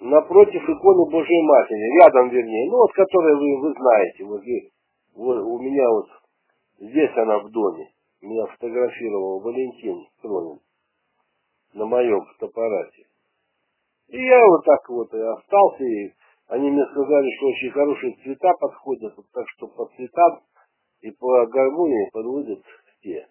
[0.00, 4.42] напротив иконы Божьей Матери, рядом вернее, ну вот которой вы, вы знаете, вот,
[5.14, 6.06] вот у меня вот
[6.78, 7.90] Здесь она в доме.
[8.20, 10.60] Меня фотографировал Валентин Стронин
[11.72, 13.06] на моем фотоаппарате.
[14.08, 16.12] И я вот так вот и остался, и
[16.48, 20.42] они мне сказали, что очень хорошие цвета подходят, так что по цветам
[21.00, 22.62] и по гармонии подводят
[23.00, 23.26] все.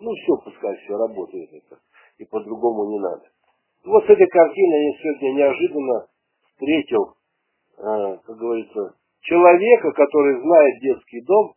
[0.00, 1.80] Ну, все, пускай все работает это,
[2.18, 3.30] и по-другому не надо.
[3.84, 6.06] Вот с этой картиной я сегодня неожиданно
[6.52, 7.16] встретил
[7.78, 11.54] э, как говорится, человека, который знает детский дом,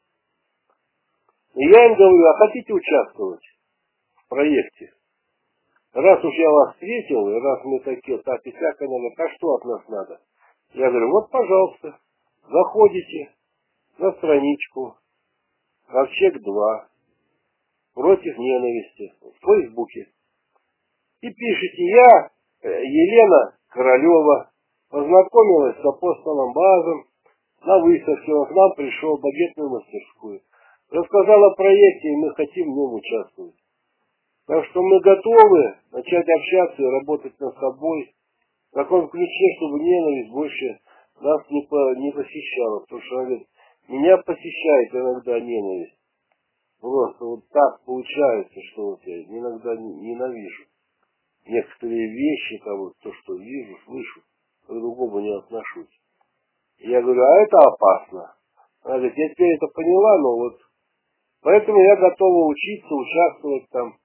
[1.55, 3.45] и я им говорю, а хотите участвовать
[4.15, 4.91] в проекте?
[5.93, 9.65] Раз уж я вас встретил, и раз мы такие, так и всякое, а что от
[9.65, 10.19] нас надо?
[10.73, 11.99] Я говорю, вот, пожалуйста,
[12.49, 13.31] заходите
[13.97, 14.97] на страничку
[15.87, 16.89] Ковчег 2
[17.93, 20.11] против ненависти в Фейсбуке.
[21.25, 22.29] И пишите, я,
[22.61, 24.51] э, Елена Королева,
[24.91, 27.05] познакомилась с апостолом Базом
[27.65, 30.41] на выставке, он к нам пришел в багетную мастерскую.
[30.91, 33.55] Рассказал о проекте, и мы хотим в нем участвовать.
[34.45, 38.13] Так что мы готовы начать общаться и работать над собой
[38.69, 40.77] в таком ключе, чтобы ненависть больше
[41.21, 42.81] нас не, по, не посещала.
[42.81, 43.47] Потому что, говорит,
[43.87, 45.97] меня посещает иногда ненависть.
[46.79, 50.65] Просто вот так получается, что вот я иногда ненавижу
[51.45, 54.21] некоторые вещи, там, вот, то, что вижу, слышу,
[54.63, 56.01] к другому не отношусь.
[56.79, 58.35] Я говорю, а это опасно.
[58.83, 60.59] Она говорит, я теперь это поняла, но вот
[61.41, 63.97] поэтому я готова учиться, участвовать там,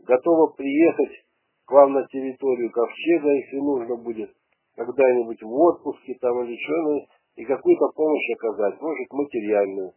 [0.00, 1.24] готова приехать
[1.66, 4.30] к вам на территорию Ковчега, если нужно будет,
[4.76, 9.92] когда-нибудь в отпуске там или что, ну, и какую-то помощь оказать, может материальную,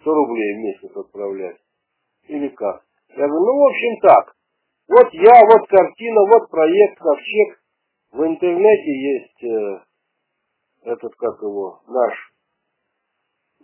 [0.00, 1.56] 100 рублей в месяц отправлять.
[2.28, 2.84] Или как?
[3.10, 4.37] Я говорю, ну, в общем, так.
[4.88, 7.60] Вот я, вот картина, вот проект Ковчег.
[8.12, 9.80] В интернете есть э,
[10.84, 12.14] этот, как его, наш,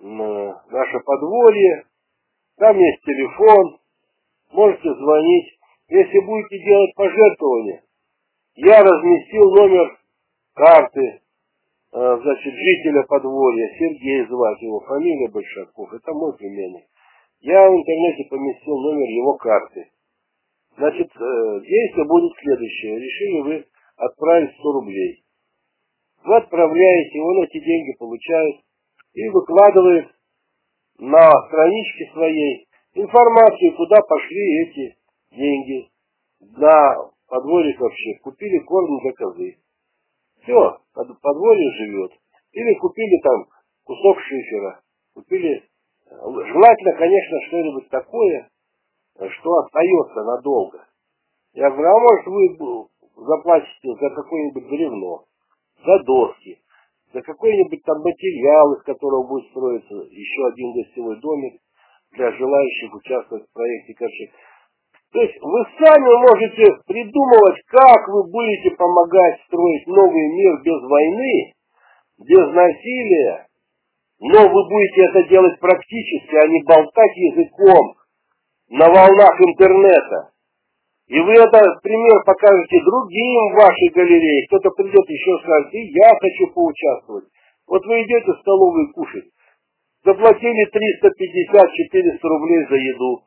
[0.00, 1.86] э, наше подворье.
[2.58, 3.80] Там есть телефон.
[4.52, 5.58] Можете звонить.
[5.88, 7.84] Если будете делать пожертвования,
[8.56, 9.98] я разместил номер
[10.54, 11.20] карты, э,
[11.92, 16.84] значит, жителя подворья, Сергей звать его, фамилия Большаков, это мой племянник.
[17.40, 19.90] Я в интернете поместил номер его карты.
[20.76, 22.98] Значит, э, действие будет следующее.
[22.98, 25.24] Решили вы отправить 100 рублей.
[26.24, 28.56] Вы отправляете, он эти деньги получает
[29.12, 30.08] и выкладывает
[30.98, 34.96] на страничке своей информацию, куда пошли эти
[35.32, 35.88] деньги.
[36.56, 39.56] На подворье вообще купили корм для козы.
[40.42, 42.12] Все, подворье живет.
[42.52, 43.46] Или купили там
[43.84, 44.80] кусок шифера.
[45.14, 45.62] Купили
[46.10, 48.48] Желательно, конечно, что-нибудь такое,
[49.18, 50.84] что остается надолго.
[51.54, 55.24] Я говорю, а может вы заплатите за какое-нибудь бревно,
[55.84, 56.58] за доски,
[57.12, 61.60] за какой-нибудь там материал, из которого будет строиться еще один гостевой домик
[62.12, 64.30] для желающих участвовать в проекте Корчик.
[65.12, 71.52] То есть вы сами можете придумывать, как вы будете помогать строить новый мир без войны,
[72.18, 73.46] без насилия,
[74.18, 77.94] но вы будете это делать практически, а не болтать языком
[78.68, 80.30] на волнах интернета.
[81.06, 84.46] И вы этот пример покажете другим в вашей галерее.
[84.48, 87.24] Кто-то придет еще скажет, и я хочу поучаствовать.
[87.66, 89.28] Вот вы идете в столовую кушать.
[90.04, 93.24] Заплатили 350-400 рублей за еду.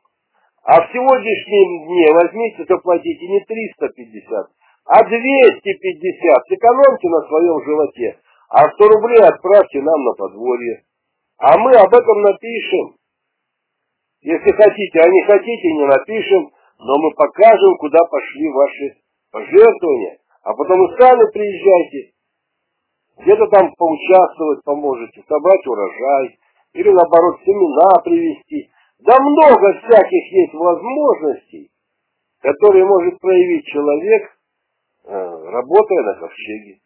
[0.64, 4.46] А в сегодняшнем дне возьмите, заплатите не 350,
[4.84, 6.46] а 250.
[6.48, 8.18] Сэкономьте на своем животе.
[8.50, 10.82] А 100 рублей отправьте нам на подворье.
[11.38, 12.97] А мы об этом напишем.
[14.20, 18.96] Если хотите, а не хотите, не напишем, но мы покажем, куда пошли ваши
[19.30, 20.18] пожертвования.
[20.42, 22.12] А потом вы сами приезжайте,
[23.18, 26.38] где-то там поучаствовать поможете, собрать урожай,
[26.74, 28.70] или наоборот семена привезти.
[29.00, 31.70] Да много всяких есть возможностей,
[32.40, 34.36] которые может проявить человек,
[35.04, 36.78] э, работая на ковчеге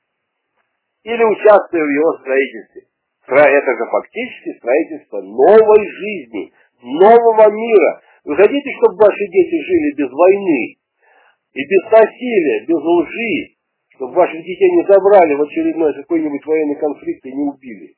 [1.04, 2.82] или участвуя в его строительстве.
[3.26, 8.00] Это же фактически строительство новой жизни, нового мира.
[8.24, 10.76] Вы хотите, чтобы ваши дети жили без войны
[11.54, 13.56] и без насилия, без лжи,
[13.96, 17.94] чтобы ваших детей не забрали в очередной какой-нибудь военный конфликт и не убили?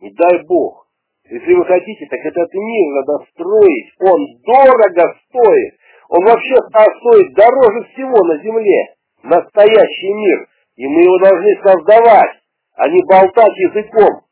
[0.00, 0.88] Не дай Бог.
[1.28, 3.92] Если вы хотите, так этот мир надо строить.
[4.00, 5.74] Он дорого стоит.
[6.08, 8.94] Он вообще стоит дороже всего на земле.
[9.22, 10.48] Настоящий мир.
[10.76, 12.42] И мы его должны создавать
[12.74, 14.22] а не болтать языком.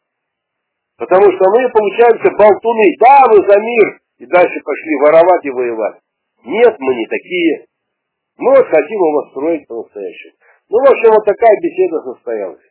[1.01, 2.87] Потому что мы, получаемся, болтуны.
[3.01, 4.01] Да, мы за мир.
[4.19, 5.97] И дальше пошли воровать и воевать.
[6.45, 7.65] Нет, мы не такие.
[8.37, 10.35] Мы вот хотим его строить по-настоящему.
[10.69, 12.63] Ну, в общем, вот такая беседа состоялась.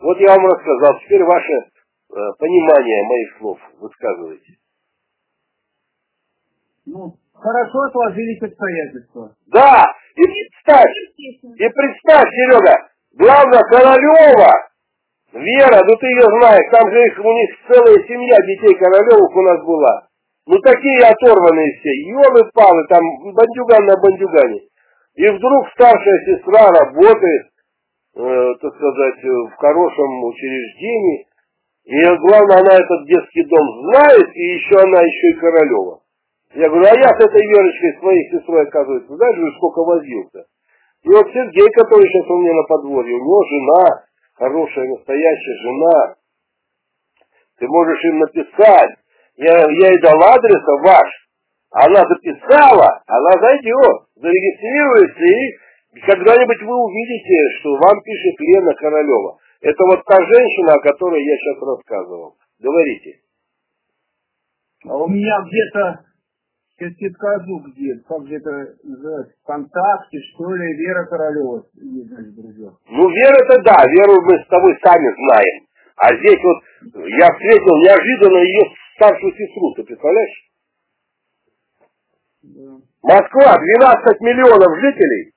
[0.00, 0.98] Вот я вам рассказал.
[1.00, 4.56] Теперь ваше э, понимание моих слов высказывайте.
[6.86, 9.36] Ну, хорошо сложились обстоятельства.
[9.48, 9.84] Да,
[10.14, 14.52] и представь, и представь, Серега, Главное, Королева,
[15.36, 19.42] Вера, ну ты ее знаешь, там же их, у них целая семья детей Королевых у
[19.42, 20.08] нас была.
[20.46, 23.02] Ну такие оторванные все, елы-палы, там
[23.34, 24.60] бандюган на бандюгане.
[25.16, 27.46] И вдруг старшая сестра работает,
[28.16, 31.26] э, так сказать, в хорошем учреждении.
[31.84, 36.00] И главное, она этот детский дом знает, и еще она еще и Королева.
[36.54, 40.46] Я говорю, а я с этой Верочкой своей сестрой, оказывается, знаешь, сколько возился.
[41.02, 44.06] И вот Сергей, который сейчас у меня на подворье, у него жена,
[44.36, 46.14] хорошая, настоящая жена.
[47.58, 48.90] Ты можешь им написать.
[49.36, 51.26] Я, я ей дал адрес ваш.
[51.70, 59.38] Она записала, она зайдет, зарегистрируется, и когда-нибудь вы увидите, что вам пишет Лена Королева.
[59.60, 62.36] Это вот та женщина, о которой я сейчас рассказывал.
[62.60, 63.20] Говорите.
[64.84, 66.05] А у меня где-то
[66.78, 72.68] Тебе скажу, где, как же это называется, ВКонтакте, что ли, Вера Королева есть, значит, друзья.
[72.90, 75.66] Ну, Вера-то да, Веру мы с тобой сами знаем.
[75.96, 78.62] А здесь вот я встретил неожиданно ее
[78.96, 80.50] старшую сестру, ты представляешь?
[82.42, 82.76] Да.
[83.02, 85.32] Москва, 12 миллионов жителей.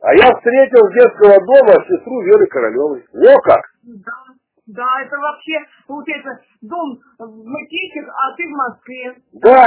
[0.00, 3.04] А я встретил с детского дома сестру Веры Королевой.
[3.12, 3.60] О как!
[3.82, 4.24] Да,
[4.64, 9.14] да, это вообще, получается, дом в Макейках, а ты в Москве.
[9.32, 9.66] Да,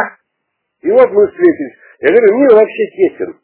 [0.81, 1.77] и вот мы встретились.
[1.99, 3.37] Я говорю, мир вообще тесен.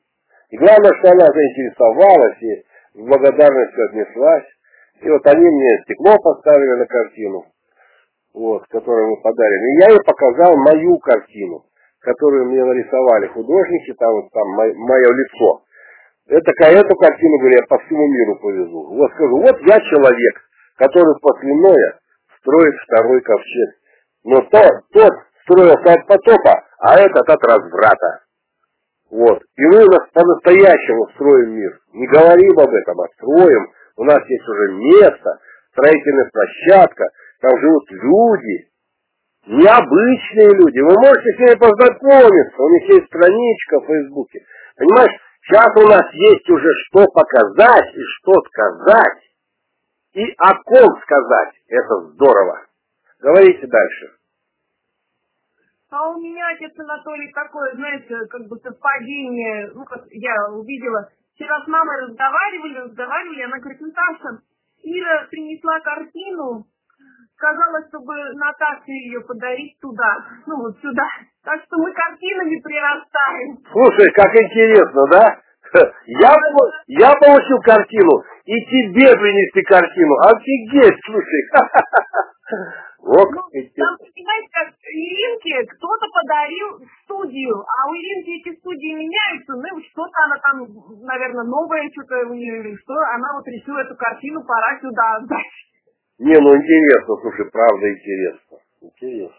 [0.49, 2.65] И главное, что она заинтересовалась и
[2.97, 4.45] с благодарностью отнеслась.
[5.01, 7.45] И вот они мне стекло поставили на картину,
[8.33, 9.65] вот, которую мы подарили.
[9.69, 11.65] И я ей показал мою картину,
[11.99, 15.61] которую мне нарисовали художники, там, вот, там мое лицо.
[16.27, 18.95] Это, эту картину, говорю, я по всему миру повезу.
[18.95, 20.35] Вот скажу, вот я человек,
[20.77, 21.99] который после Ноя
[22.39, 23.69] строит второй ковчег.
[24.23, 25.13] Но тот, тот
[25.47, 28.23] строился от потопа, а этот от разврата.
[29.09, 29.39] Вот.
[29.55, 31.79] И мы у нас по-настоящему строим мир.
[31.93, 33.71] Не говорим об этом, а строим.
[33.95, 35.39] У нас есть уже место,
[35.71, 37.05] строительная площадка,
[37.41, 38.69] там живут люди,
[39.47, 40.79] необычные люди.
[40.79, 44.39] Вы можете с ними познакомиться, у них есть страничка в Фейсбуке.
[44.75, 49.23] Понимаешь, сейчас у нас есть уже что показать и что сказать,
[50.13, 51.53] и о ком сказать.
[51.69, 52.65] Это здорово.
[53.19, 54.16] Говорите дальше.
[55.89, 61.63] А у меня, отец Анатолий, такое, знаете, как бы совпадение, ну, как я увидела, вчера
[61.63, 64.41] с мамой разговаривали, разговаривали, она говорит, Наташа,
[64.83, 66.65] Ира принесла картину,
[67.37, 71.07] сказала, чтобы Наташе ее подарить туда, ну, вот сюда.
[71.45, 73.57] Так что мы картинами прирастаем.
[73.71, 75.39] Слушай, как интересно, да?
[76.05, 76.33] Я,
[76.87, 80.15] я получил картину, и тебе принести картину.
[80.25, 81.43] Офигеть, слушай.
[83.07, 89.55] Вот, ну, там, понимаете, как Иринке кто-то подарил студию, а у Иринки эти студии меняются,
[89.55, 90.67] ну, что-то она там,
[91.07, 95.55] наверное, новое что-то у нее или что, она вот решила эту картину пора сюда отдать.
[96.19, 98.57] Не, ну интересно, слушай, правда интересно.
[98.81, 99.37] Интересно.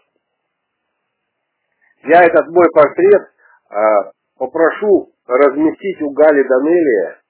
[2.09, 3.21] Я этот мой портрет
[3.69, 7.21] а, попрошу разместить у Гали Данелия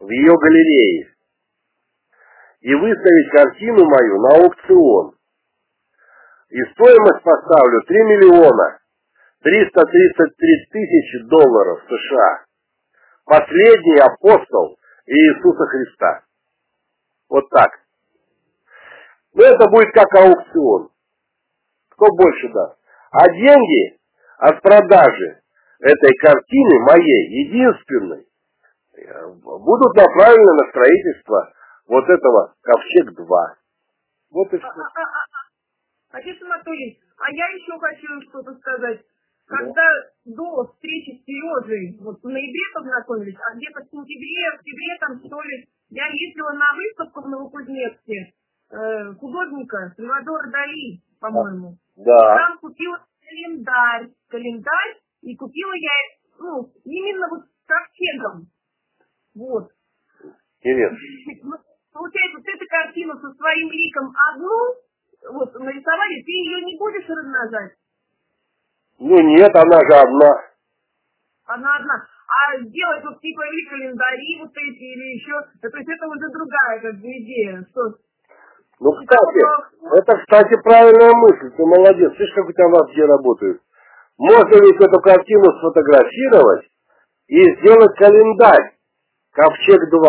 [0.00, 1.08] в ее галерее
[2.60, 5.17] и выставить картину мою на аукцион.
[6.50, 8.78] И стоимость поставлю 3 миллиона
[9.42, 12.44] 333 тысячи долларов США.
[13.24, 16.22] Последний апостол Иисуса Христа.
[17.28, 17.70] Вот так.
[19.34, 20.90] Но это будет как аукцион.
[21.90, 22.78] Кто больше даст?
[23.10, 23.98] А деньги
[24.38, 25.40] от продажи
[25.80, 28.26] этой картины моей, единственной,
[29.42, 31.52] будут направлены на строительство
[31.86, 33.28] вот этого Ковчег-2.
[34.30, 34.68] Вот и все.
[36.10, 39.00] Отец Анатолий, а я еще хочу что-то сказать.
[39.46, 39.82] Когда
[40.26, 45.18] до встречи с Сережей, вот в ноябре познакомились, а где-то в сентябре, в октябре там
[45.24, 48.34] что ли, я ездила на выставку в Новокузнецке
[48.70, 51.78] э, художника Сальвадора Дали, по-моему.
[51.96, 52.36] Да.
[52.36, 55.90] Там купила календарь, календарь и купила я,
[56.38, 58.48] ну, именно вот с ковчегом.
[59.34, 59.70] Вот.
[60.60, 60.98] Интересно.
[61.42, 61.56] Ну,
[61.92, 64.74] получается, вот эту картину со своим ликом одну,
[65.32, 67.72] вот, нарисовали, ты ее не будешь размножать?
[68.98, 70.32] Ну нет, она же одна.
[71.46, 72.06] Она одна.
[72.28, 76.80] А сделать вот типа или календари вот эти, или еще, то есть это уже другая
[76.80, 77.94] как бы идея, что
[78.80, 79.42] ну, кстати,
[79.98, 82.14] это, кстати, правильная мысль, ты молодец.
[82.14, 83.60] Слышишь, как у тебя мозги работают.
[84.18, 86.66] Можно ведь эту картину сфотографировать
[87.26, 88.76] и сделать календарь
[89.34, 90.06] «Ковчег-2»,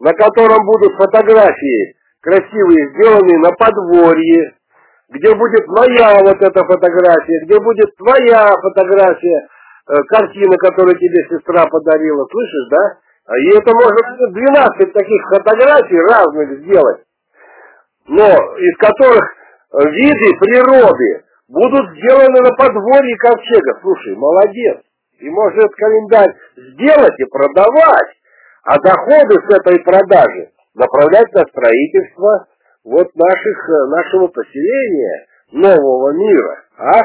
[0.00, 4.54] на котором будут фотографии красивые, сделанные на подворье,
[5.10, 9.46] где будет моя вот эта фотография, где будет твоя фотография,
[9.86, 13.36] э, картина, которую тебе сестра подарила, слышишь, да?
[13.36, 17.02] И это можно 12 таких фотографий разных сделать,
[18.06, 19.24] но из которых
[19.72, 23.78] виды природы, будут сделаны на подворье ковчега.
[23.82, 24.78] Слушай, молодец.
[25.18, 28.10] И может календарь сделать и продавать,
[28.64, 32.46] а доходы с этой продажи направлять на строительство
[32.84, 37.00] вот наших, э, нашего поселения, нового мира, а?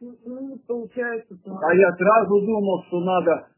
[0.00, 1.34] Ну, получается.
[1.44, 3.48] А я сразу думал, что надо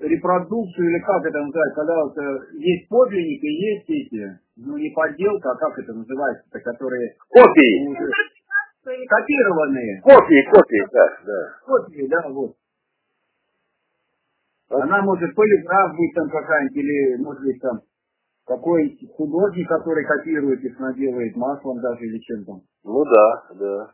[0.00, 4.90] репродукцию, или как это называется, когда вот, э, есть подлинник и есть эти, ну не
[4.90, 10.00] подделка, а как это называется, которые Копии, уже копированные.
[10.02, 11.54] копии, копии, да, да.
[11.64, 12.56] Копии, да, вот.
[14.70, 14.82] Вот.
[14.82, 17.80] Она может полиграф быть там какая-нибудь, или может быть там
[18.46, 22.52] какой художник, который копирует их, наделает маслом даже или чем-то.
[22.84, 23.90] Ну да, да.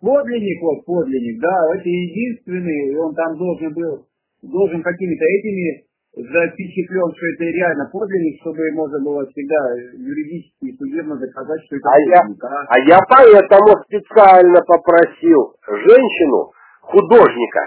[0.00, 4.06] Подлинник, вот подлинник, да, это единственный, он там должен был,
[4.42, 9.56] должен какими-то этими запечатлен, что это реально подлинник, чтобы можно было всегда
[9.96, 12.44] юридически и судебно доказать, что это А я, подлинник.
[12.44, 12.66] а?
[12.68, 16.52] а я поэтому специально попросил женщину,
[16.82, 17.60] художника,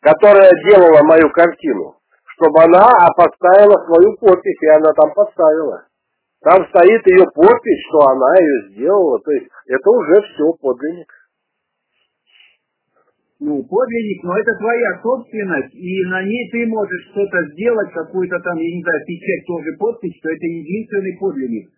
[0.00, 1.96] которая делала мою картину,
[2.36, 5.86] чтобы она поставила свою подпись, и она там поставила.
[6.42, 9.18] Там стоит ее подпись, что она ее сделала.
[9.20, 11.10] То есть это уже все подлинник.
[13.40, 18.56] Ну, подлинник, но это твоя собственность, и на ней ты можешь что-то сделать, какую-то там,
[18.56, 21.68] я не знаю, печать тоже подпись, что это единственный подлинник.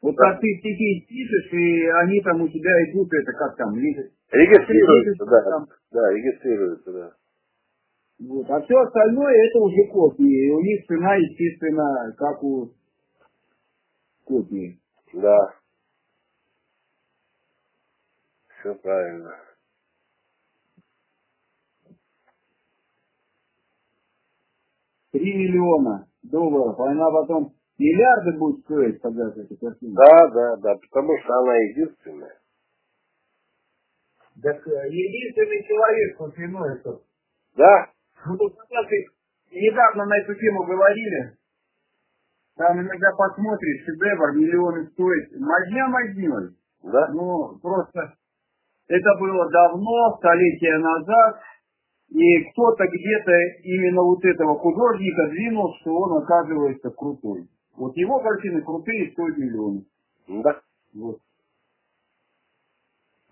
[0.00, 0.30] Вот Да.
[0.30, 5.42] как ты стихи пишешь, и они там у тебя идут, это как там, Регистрируется, да.
[5.42, 5.66] Там.
[5.92, 7.12] Да, регистрируется, да.
[8.18, 8.50] Вот.
[8.50, 12.72] а все остальное это уже копии, и у них цена, естественно, как у
[14.24, 14.80] копии.
[15.12, 15.54] Да.
[18.60, 19.34] Все правильно.
[25.12, 29.94] Три миллиона долларов, а она потом миллиарды будет стоить, когда эта картина.
[29.94, 32.38] Да, да, да, потому что она единственная.
[34.42, 37.00] Так э, единственный человек, вот иной, это
[37.56, 37.90] Да?
[39.50, 41.36] Недавно на эту тему говорили.
[42.56, 45.30] Там иногда посмотришь, шедевр миллионы стоит.
[45.38, 46.54] Мазня мазнёй.
[46.82, 47.08] Да?
[47.12, 48.14] Ну, просто
[48.88, 51.40] это было давно, столетия назад.
[52.10, 57.46] И кто-то где-то именно вот этого художника двинул, что он оказывается крутой.
[57.76, 59.84] Вот его картины крутые стоят миллионы.
[60.26, 60.60] Да.
[60.94, 61.18] Вот.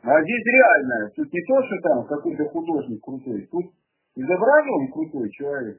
[0.02, 3.72] А здесь реально, тут не то, что там какой-то художник крутой, тут
[4.16, 5.78] изображен крутой человек.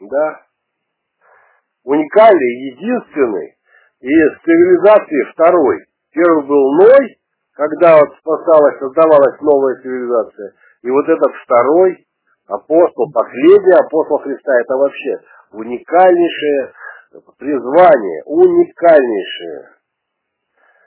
[0.00, 0.42] Да.
[1.84, 3.56] Уникальный, единственный.
[4.00, 4.10] И
[4.44, 5.84] цивилизации второй.
[6.12, 7.18] Первый был Ной,
[7.54, 10.54] когда вот спасалась, создавалась новая цивилизация.
[10.82, 12.06] И вот этот второй,
[12.48, 15.20] апостол, последний апостол Христа, это вообще
[15.52, 16.72] уникальнейшее
[17.38, 19.68] призвание, уникальнейшее.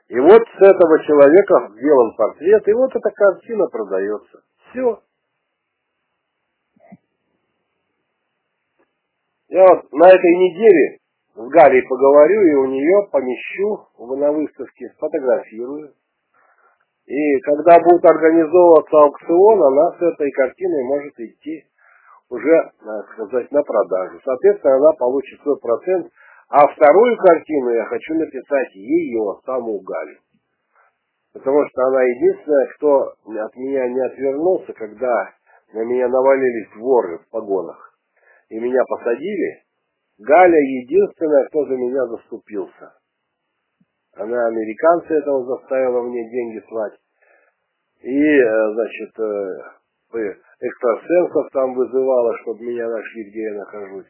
[0.08, 4.42] И вот с этого человека сделан портрет, и вот эта картина продается.
[4.70, 5.00] Все.
[9.56, 10.98] Я вот на этой неделе
[11.34, 15.94] с Галей поговорю и у нее помещу на выставке, сфотографирую.
[17.06, 21.64] И когда будет организовываться аукцион, она с этой картиной может идти
[22.30, 24.20] уже, так сказать, на продажу.
[24.26, 26.12] Соответственно, она получит свой процент.
[26.50, 30.18] А вторую картину я хочу написать ее, саму Галю.
[31.34, 35.30] Потому что она единственная, кто от меня не отвернулся, когда
[35.72, 37.95] на меня навалились воры в погонах
[38.50, 39.64] и меня посадили,
[40.18, 42.94] Галя единственная, кто за меня заступился.
[44.14, 46.94] Она американца этого заставила мне деньги слать.
[48.02, 54.08] И, э, значит, э, экстрасенсов там вызывала, чтобы меня нашли, где я нахожусь.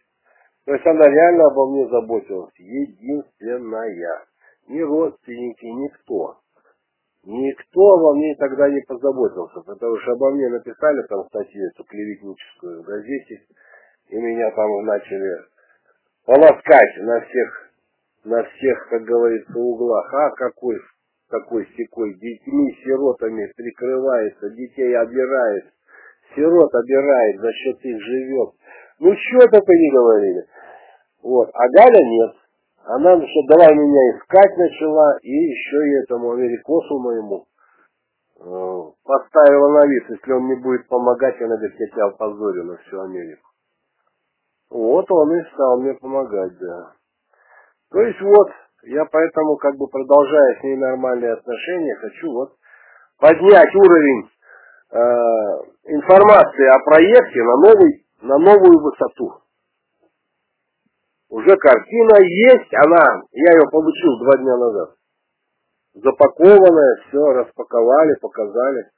[0.65, 2.53] То есть она реально обо мне заботилась.
[2.57, 4.25] Единственная.
[4.67, 6.37] Ни родственники, никто.
[7.23, 12.83] Никто обо мне тогда не позаботился, потому что обо мне написали там статью эту клеветническую
[12.83, 13.41] в газете,
[14.09, 15.45] и меня там начали
[16.25, 17.71] полоскать на всех,
[18.25, 20.13] на всех, как говорится, углах.
[20.13, 20.77] А какой,
[21.29, 25.65] какой секой, детьми, сиротами прикрывается, детей обирает,
[26.35, 28.49] сирот обирает, за счет их живет.
[28.99, 30.45] Ну, что только не говорили.
[31.21, 31.49] Вот.
[31.53, 32.35] А Галя нет.
[32.85, 37.47] Она значит, давай меня искать начала, и еще и этому америкосу моему
[38.39, 42.77] э, поставила на вид, если он не будет помогать, она говорит, я тебя опозорю на
[42.77, 43.49] всю Америку.
[44.75, 46.91] Вот он и стал мне помогать, да.
[47.91, 48.49] То есть вот,
[48.83, 52.49] я поэтому как бы продолжая с ней нормальные отношения, хочу вот
[53.17, 54.29] поднять уровень
[54.91, 54.97] э,
[55.95, 59.39] информации о проекте на новый, на новую высоту.
[61.29, 64.89] Уже картина есть, она, я ее получил два дня назад.
[65.93, 68.89] Запакованная, все, распаковали, показали.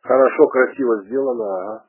[0.00, 1.85] Хорошо, красиво сделано, ага.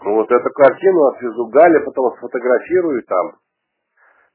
[0.00, 3.32] Ну вот эту картину отвезу Гале, потом сфотографирую там.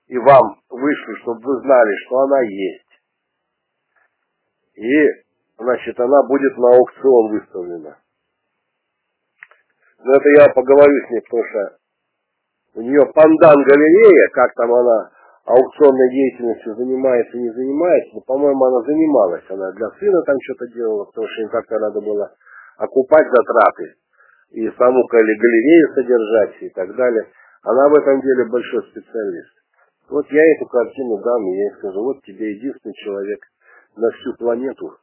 [0.07, 2.83] И вам вышлю, чтобы вы знали, что она есть.
[4.75, 5.25] И,
[5.57, 7.97] значит, она будет на аукцион выставлена.
[9.99, 11.77] Но это я поговорю с ней, потому что
[12.75, 15.11] у нее пандан галерея, как там она
[15.45, 19.43] аукционной деятельностью занимается, не занимается, но, по-моему, она занималась.
[19.49, 22.31] Она для сына там что-то делала, потому что им как-то надо было
[22.77, 23.95] окупать затраты
[24.51, 27.27] и саму галерею содержать и так далее.
[27.63, 29.51] Она в этом деле большой специалист.
[30.09, 33.39] Вот я эту картину дам, и я ей скажу, вот тебе единственный человек
[33.97, 34.97] на всю планету,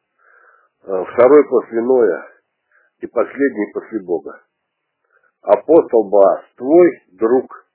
[0.87, 2.27] э, второй после Ноя
[3.01, 4.41] и последний после Бога.
[5.43, 7.67] Апостол Баас, твой друг.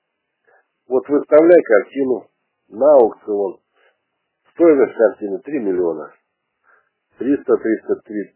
[0.88, 2.26] Вот выставляй картину
[2.68, 3.60] на аукцион.
[4.54, 6.12] Стоимость картины 3 миллиона.
[7.20, 7.36] 300-303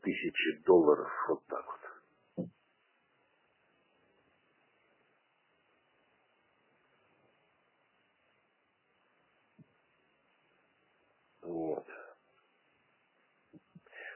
[0.02, 1.08] тысячи долларов.
[1.28, 1.83] Вот так вот.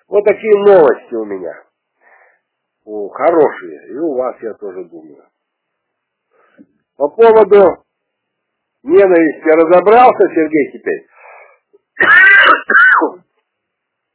[0.09, 1.53] Вот такие новости у меня.
[2.85, 3.89] О, хорошие.
[3.91, 5.25] И у вас, я тоже думаю.
[6.97, 7.85] По поводу
[8.83, 11.07] ненависти разобрался, Сергей, теперь?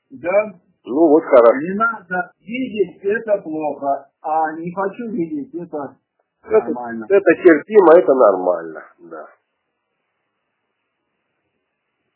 [0.10, 0.54] Да.
[0.86, 1.60] Ну вот хорошо.
[1.62, 4.10] Не надо видеть, это плохо.
[4.22, 5.96] А не хочу видеть, это
[6.44, 7.06] Это, нормально.
[7.10, 9.28] это терпимо, это нормально, да.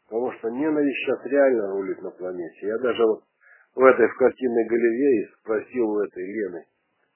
[0.09, 2.67] Потому что ненависть сейчас реально рулит на планете.
[2.67, 3.23] Я даже вот
[3.77, 6.65] в этой в картинной галерее спросил у этой Лены.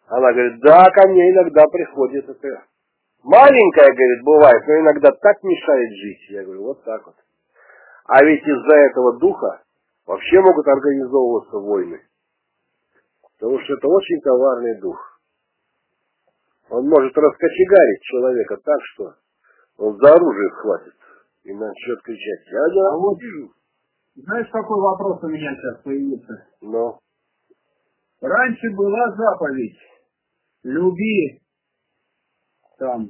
[0.05, 2.66] Она говорит, да, ко мне иногда приходит это.
[3.24, 6.30] Маленькая, говорит, бывает, но иногда так мешает жить.
[6.30, 7.16] Я говорю, вот так вот.
[8.05, 9.64] А ведь из-за этого духа
[10.05, 12.01] вообще могут организовываться войны.
[13.24, 15.20] Потому что это очень коварный дух.
[16.70, 19.14] Он может раскочегарить человека так, что
[19.78, 20.93] он за оружие схватит
[21.43, 23.61] и начнет кричать, я не А вот-.
[24.16, 26.47] Знаешь, какой вопрос у меня сейчас появился?
[26.62, 26.99] Но
[28.22, 29.78] Раньше была заповедь.
[30.64, 31.41] Люби
[32.78, 33.09] там,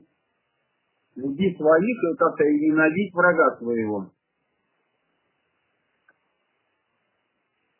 [1.16, 4.12] люби своих и как-то и ненавидь врага своего.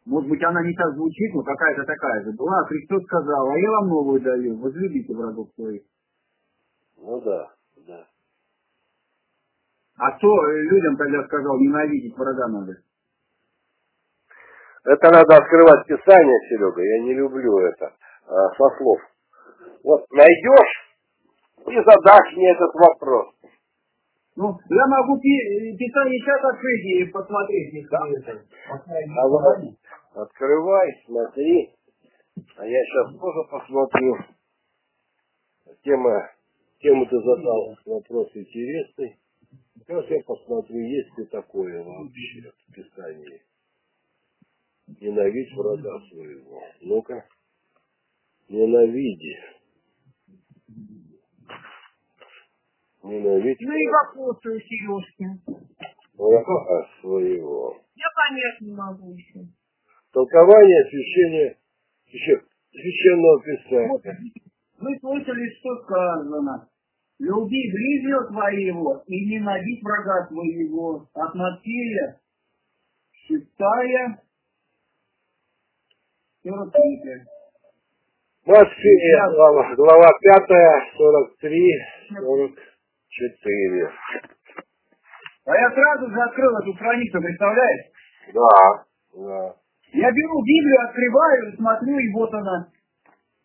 [0.06, 2.60] Может быть, она не так звучит, но какая-то такая же была.
[2.60, 5.84] А Христос сказал, а я вам новую даю, возлюбите врагов своих.
[6.98, 7.54] ну да,
[7.88, 8.08] да.
[9.96, 12.74] А кто людям тогда сказал, ненавидеть врага надо?
[14.84, 16.82] Это надо открывать Писание, Серега.
[16.82, 17.94] Я не люблю это
[18.26, 19.00] а, со слов.
[19.84, 20.98] Вот найдешь
[21.68, 23.36] и задашь мне этот вопрос.
[24.36, 28.42] Ну, я могу пи- Писание сейчас открыть и посмотреть, если это.
[28.70, 29.44] А вот
[30.16, 31.76] открывай, смотри.
[32.58, 34.16] А я сейчас тоже посмотрю.
[35.84, 36.30] Тема,
[36.80, 39.18] тему ты задал, вопрос интересный.
[39.78, 43.42] Сейчас я посмотрю, есть ли такое вообще в Писании.
[44.88, 46.62] Ненавидь врага своего.
[46.82, 47.26] Ну-ка.
[48.50, 49.38] Ненавиди.
[53.04, 53.58] Ненавидь.
[53.62, 55.26] Ну и вопросы у Сережки.
[56.14, 57.78] Врага своего.
[57.96, 59.40] Я понять не могу еще.
[60.12, 61.58] Толкование священия,
[62.06, 64.20] еще священного писания.
[64.80, 66.68] Мы слышали, что сказано.
[67.20, 71.08] Люби ближнего твоего и ненавидь врага твоего.
[71.14, 72.20] От насилия,
[73.12, 74.22] считая
[76.44, 77.22] ну, 43.
[78.48, 80.48] Москве, э, глава, глава 5,
[80.98, 81.74] 43,
[82.18, 83.92] 44.
[85.46, 87.86] А я сразу же открыл эту страницу, представляешь?
[88.34, 89.56] Да, да.
[89.94, 92.68] Я беру Библию, открываю, смотрю, и вот она.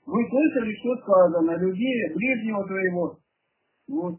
[0.07, 1.51] Вы слышали, что сказано?
[1.59, 3.19] люди ближнего твоего.
[3.89, 4.15] Вот.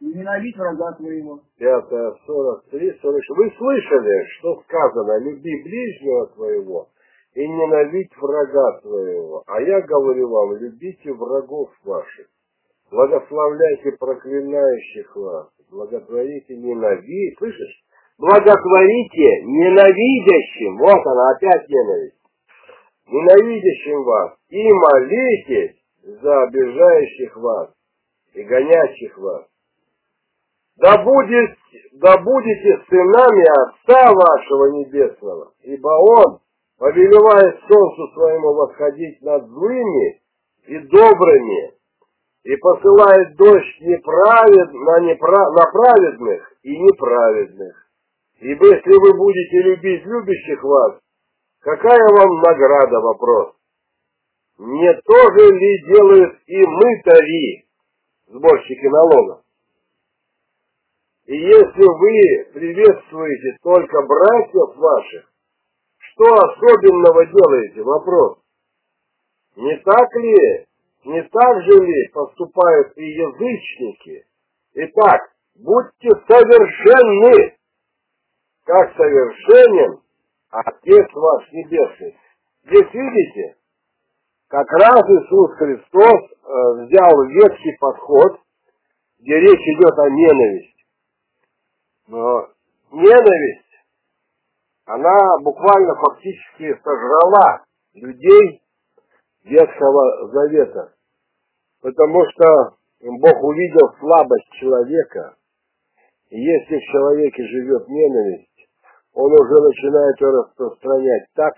[0.00, 1.40] Ненавидь врага твоего.
[1.58, 5.18] Пятое, сорок три, сорок Вы слышали, что сказано?
[5.24, 6.88] Люби ближнего твоего
[7.34, 9.42] и ненавидь врага твоего.
[9.46, 12.26] А я говорю вам, любите врагов ваших.
[12.90, 15.48] Благословляйте проклинающих вас.
[15.70, 17.38] Благотворите ненавидь.
[17.38, 17.84] Слышишь?
[18.18, 20.76] Благотворите ненавидящим.
[20.78, 22.18] Вот она, опять ненависть.
[23.06, 24.32] Ненавидящим вас.
[24.48, 27.70] И молитесь за обижающих вас
[28.34, 29.46] и гонящих вас.
[30.76, 31.50] Да, будет,
[31.92, 36.40] да будете сынами Отца вашего Небесного, ибо Он
[36.80, 40.22] повелевает солнцу своему восходить над злыми
[40.66, 41.74] и добрыми,
[42.42, 47.76] и посылает дождь неправед, на, непра, на праведных и неправедных.
[48.40, 50.98] Ибо если вы будете любить любящих вас,
[51.60, 53.52] какая вам награда, вопрос?
[54.56, 57.66] не то же ли делают и мытари,
[58.28, 59.42] сборщики налогов?
[61.26, 65.29] И если вы приветствуете только братьев ваших,
[66.20, 67.82] что особенного делаете?
[67.82, 68.38] Вопрос.
[69.56, 70.66] Не так ли,
[71.04, 74.26] не так же ли поступают и язычники?
[74.74, 77.56] Итак, будьте совершенны,
[78.64, 80.00] как совершенен
[80.50, 82.16] Отец ваш Небесный.
[82.64, 83.56] Здесь видите,
[84.48, 88.40] как раз Иисус Христос э, взял ветхий подход,
[89.20, 90.84] где речь идет о ненависти.
[92.08, 92.48] Но
[92.92, 93.69] ненависть,
[94.90, 97.64] она буквально фактически сожрала
[97.94, 98.62] людей
[99.44, 100.94] Ветхого Завета.
[101.80, 105.36] Потому что Бог увидел слабость человека,
[106.30, 108.68] и если в человеке живет ненависть,
[109.14, 111.54] он уже начинает ее распространять так,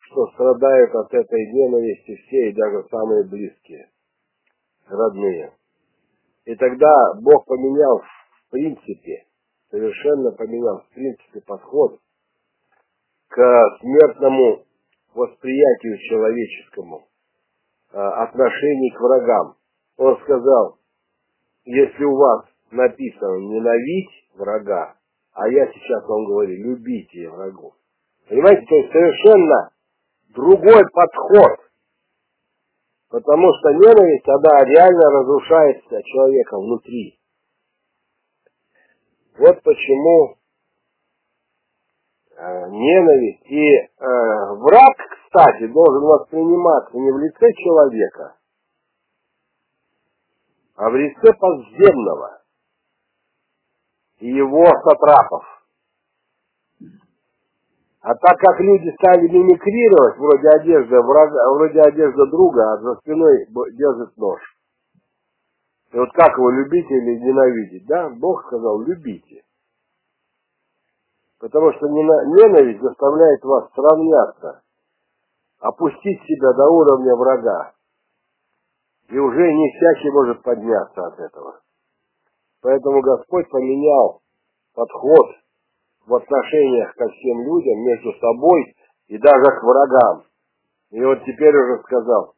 [0.00, 3.90] что страдают от этой ненависти все и даже самые близкие,
[4.88, 5.52] родные.
[6.46, 9.26] И тогда Бог поменял в принципе,
[9.70, 12.00] совершенно поменял в принципе подход
[13.30, 14.64] к смертному
[15.14, 17.06] восприятию человеческому,
[17.92, 19.54] а, отношений к врагам.
[19.96, 20.78] Он сказал,
[21.64, 24.96] если у вас написано ненавидь врага,
[25.32, 27.74] а я сейчас вам говорю, любите врагов.
[28.28, 29.70] Понимаете, то есть совершенно
[30.34, 31.70] другой подход.
[33.10, 37.18] Потому что ненависть, она реально разрушает человека внутри.
[39.38, 40.36] Вот почему
[42.68, 48.36] ненависть и э, враг, кстати, должен восприниматься не в лице человека,
[50.76, 52.40] а в лице подземного
[54.20, 55.44] и его сатрапов.
[58.02, 63.46] А так как люди стали мимикрировать, вроде одежды врага, вроде одежды друга, а за спиной
[63.76, 64.40] держит нож.
[65.92, 68.08] И вот как его любить или ненавидеть, да?
[68.10, 69.42] Бог сказал, любите.
[71.40, 74.62] Потому что ненависть заставляет вас сравняться,
[75.58, 77.72] опустить себя до уровня врага.
[79.08, 81.60] И уже не всякий может подняться от этого.
[82.60, 84.20] Поэтому Господь поменял
[84.74, 85.28] подход
[86.06, 88.74] в отношениях ко всем людям, между собой
[89.08, 90.24] и даже к врагам.
[90.90, 92.34] И вот теперь уже сказал,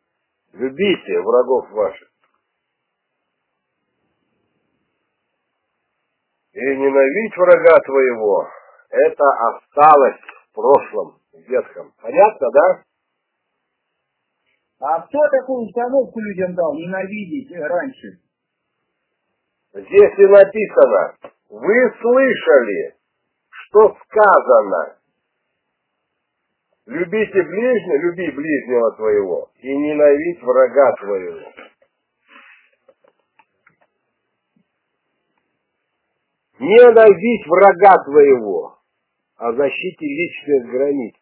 [0.52, 2.08] любите врагов ваших.
[6.52, 8.46] И ненавидь врага твоего,
[8.92, 11.92] это осталось в прошлом, в ветхом.
[12.00, 12.82] Понятно, да?
[14.80, 18.18] А кто такую установку людям дал ненавидеть раньше?
[19.72, 21.16] Здесь и написано,
[21.48, 22.96] вы слышали,
[23.48, 24.98] что сказано.
[26.84, 31.52] Любите ближнего, люби ближнего твоего и ненавидь врага твоего.
[36.58, 38.81] Ненавидь врага твоего
[39.42, 41.16] о защите личных границ.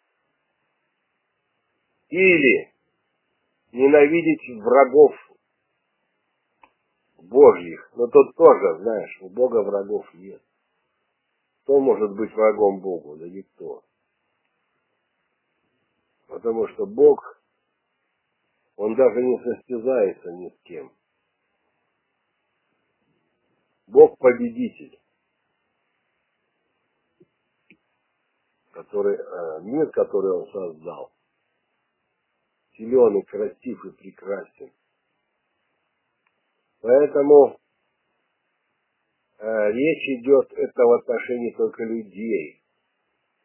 [2.11, 2.71] Или
[3.73, 5.15] ненавидеть врагов
[7.17, 7.91] Божьих.
[7.97, 10.43] Но тут тоже, знаешь, у Бога врагов нет.
[11.63, 13.17] Кто может быть врагом Богу?
[13.17, 13.85] Да никто.
[16.27, 17.43] Потому что Бог,
[18.77, 20.93] Он даже не состязается ни с кем.
[23.87, 25.00] Бог победитель,
[28.73, 31.13] который, э, мир, который Он создал,
[32.77, 34.71] силен и красив и прекрасен.
[36.81, 37.59] Поэтому
[39.39, 42.63] э, речь идет это в отношении только людей.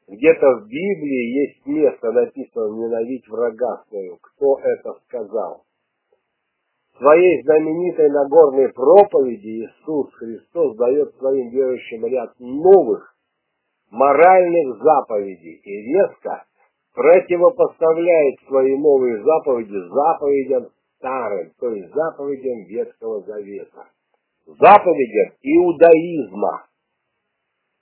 [0.07, 4.17] Где-то в Библии есть место написано «ненавидь врага своего».
[4.17, 5.65] Кто это сказал?
[6.93, 13.14] В своей знаменитой Нагорной проповеди Иисус Христос дает своим верующим ряд новых
[13.91, 16.45] моральных заповедей и резко
[16.93, 23.87] противопоставляет свои новые заповеди заповедям старым, то есть заповедям Ветхого Завета,
[24.45, 26.65] заповедям иудаизма.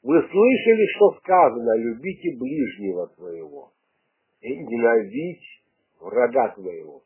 [0.03, 3.71] Вы слышали, что сказано, любите ближнего твоего
[4.41, 5.63] и ненавидь
[6.01, 7.01] врага твоего.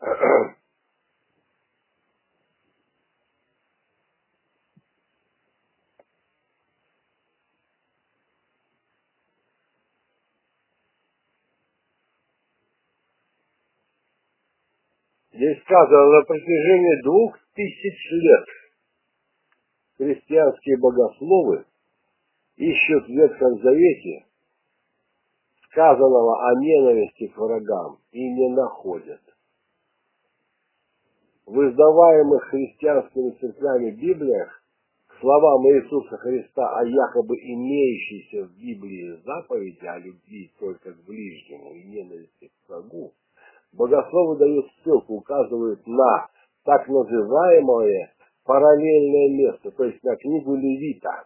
[15.42, 18.44] Здесь сказано, на протяжении двух тысяч лет
[19.96, 21.64] христианские богословы
[22.54, 24.24] ищут в Ветхом Завете
[25.64, 29.20] сказанного о ненависти к врагам и не находят.
[31.46, 34.62] в издаваемых христианскими церквями Библиях
[35.18, 41.82] словам Иисуса Христа о якобы имеющейся в Библии заповеди о любви только к ближнему и
[41.82, 43.12] ненависти к врагу,
[43.72, 46.28] богословы дают ссылку, указывают на
[46.64, 48.12] так называемое
[48.44, 51.24] параллельное место, то есть на книгу Левита.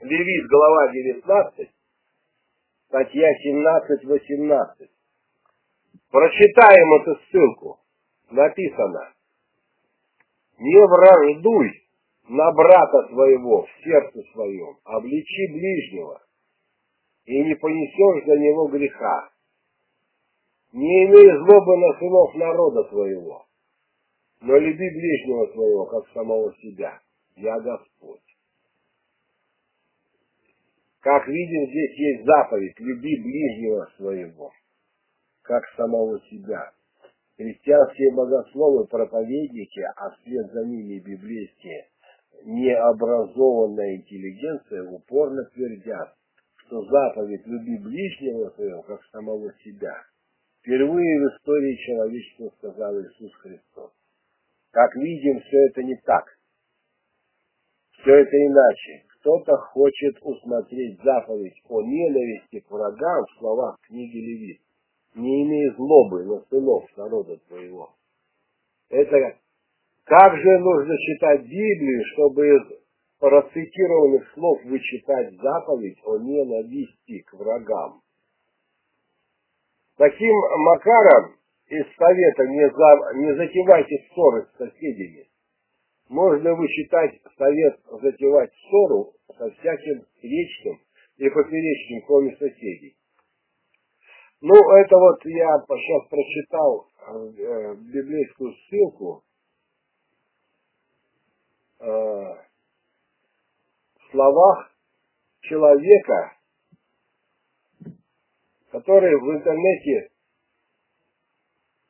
[0.00, 1.70] Левит, глава 19,
[2.88, 4.88] статья 17-18.
[6.10, 7.80] Прочитаем эту ссылку.
[8.30, 9.12] Написано.
[10.58, 11.70] Не враждуй
[12.28, 16.22] на брата своего в сердце своем, обличи ближнего,
[17.24, 19.30] и не понесешь за него греха.
[20.72, 23.44] Не имей злобы на сынов народа твоего,
[24.40, 27.00] но люби ближнего своего, как самого себя.
[27.34, 28.20] Я Господь.
[31.00, 34.52] Как видим, здесь есть заповедь, люби ближнего своего,
[35.42, 36.70] как самого себя.
[37.36, 41.88] Христианские богословы, проповедники, а вслед за ними библейские,
[42.44, 46.14] необразованная интеллигенция упорно твердят,
[46.58, 50.04] что заповедь «люби ближнего своего, как самого себя»
[50.60, 53.90] впервые в истории человечества сказал Иисус Христос.
[54.70, 56.24] Как видим, все это не так.
[57.92, 59.04] Все это иначе.
[59.20, 64.60] Кто-то хочет усмотреть заповедь о ненависти к врагам в словах книги Левит.
[65.14, 67.94] Не имея злобы на сынов народа твоего.
[68.88, 69.36] Это
[70.04, 72.62] как же нужно читать Библию, чтобы из
[73.20, 78.00] процитированных слов вычитать заповедь о ненависти к врагам?
[80.00, 80.34] Таким
[80.64, 81.36] макаром
[81.68, 85.28] из совета не, за, не затевайте ссоры с соседями.
[86.08, 90.80] Можно вычитать совет затевать ссору со всяким речным
[91.18, 92.96] и поперечным, кроме соседей.
[94.40, 99.22] Ну, это вот я сейчас прочитал э, библейскую ссылку
[101.78, 102.46] э, в
[104.12, 104.74] словах
[105.42, 106.39] человека,
[108.70, 110.08] который в интернете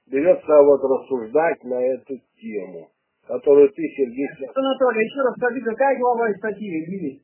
[0.06, 2.90] берется вот рассуждать на эту тему,
[3.26, 4.26] которую ты, Сергей...
[4.54, 7.22] Анатолий, еще раз скажи, какая глава из статьи Левит?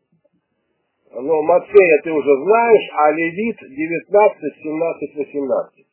[1.11, 5.87] Ну, Матфея ты уже знаешь, а Левит 19, 17, 18.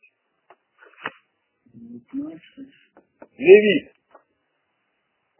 [1.72, 2.40] 19.
[3.38, 3.92] Левит.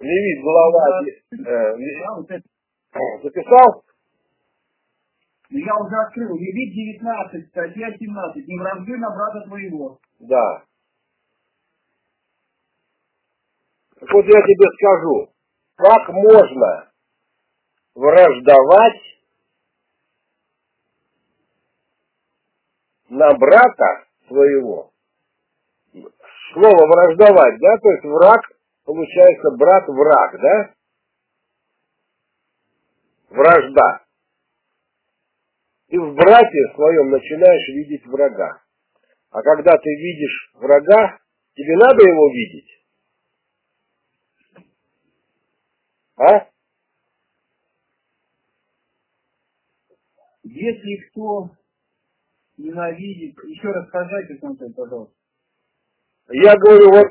[0.00, 1.02] Левит, глава...
[1.04, 1.76] э, Да,
[2.16, 2.42] вот это.
[3.22, 3.84] записал?
[5.54, 6.36] Ну, я уже открыл.
[6.36, 8.48] Левит 19, статья 17.
[8.48, 10.00] Не враждуй на брата твоего.
[10.18, 10.64] Да.
[14.00, 15.28] Вот я тебе скажу,
[15.76, 16.90] как можно
[17.94, 19.00] враждовать
[23.10, 24.90] на брата своего.
[26.52, 28.40] Слово враждовать, да, то есть враг,
[28.84, 30.74] получается брат-враг, да?
[33.30, 34.03] Вражда.
[35.94, 38.60] Ты в брате своем начинаешь видеть врага.
[39.30, 41.20] А когда ты видишь врага,
[41.54, 42.84] тебе надо его видеть?
[46.16, 46.48] А?
[50.42, 51.50] Если кто
[52.56, 53.38] ненавидит...
[53.44, 54.34] Еще раз скажите,
[54.74, 55.14] пожалуйста.
[56.30, 57.06] Я говорю, вот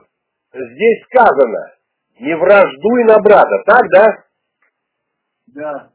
[0.52, 1.76] здесь сказано,
[2.20, 4.26] не враждуй на брата, так, да?
[5.48, 5.94] Да.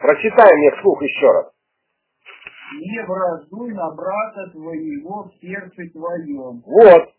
[0.00, 1.55] Прочитай мне вслух еще раз.
[2.74, 6.62] Не враждуй на брата твоего в сердце твоем.
[6.66, 7.12] Вот.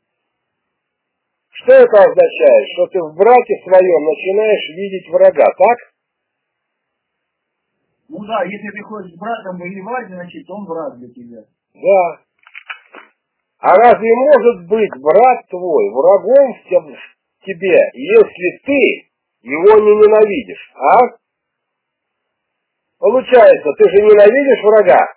[1.50, 2.68] Что это означает?
[2.74, 5.78] Что ты в брате своем начинаешь видеть врага, так?
[8.10, 11.44] Ну да, если ты хочешь с братом воевать, значит он враг для тебя.
[11.74, 12.20] Да.
[13.60, 19.10] А разве может быть брат твой врагом в те- в тебе, если ты
[19.42, 21.00] его не ненавидишь, а?
[23.00, 25.17] Получается, ты же ненавидишь врага.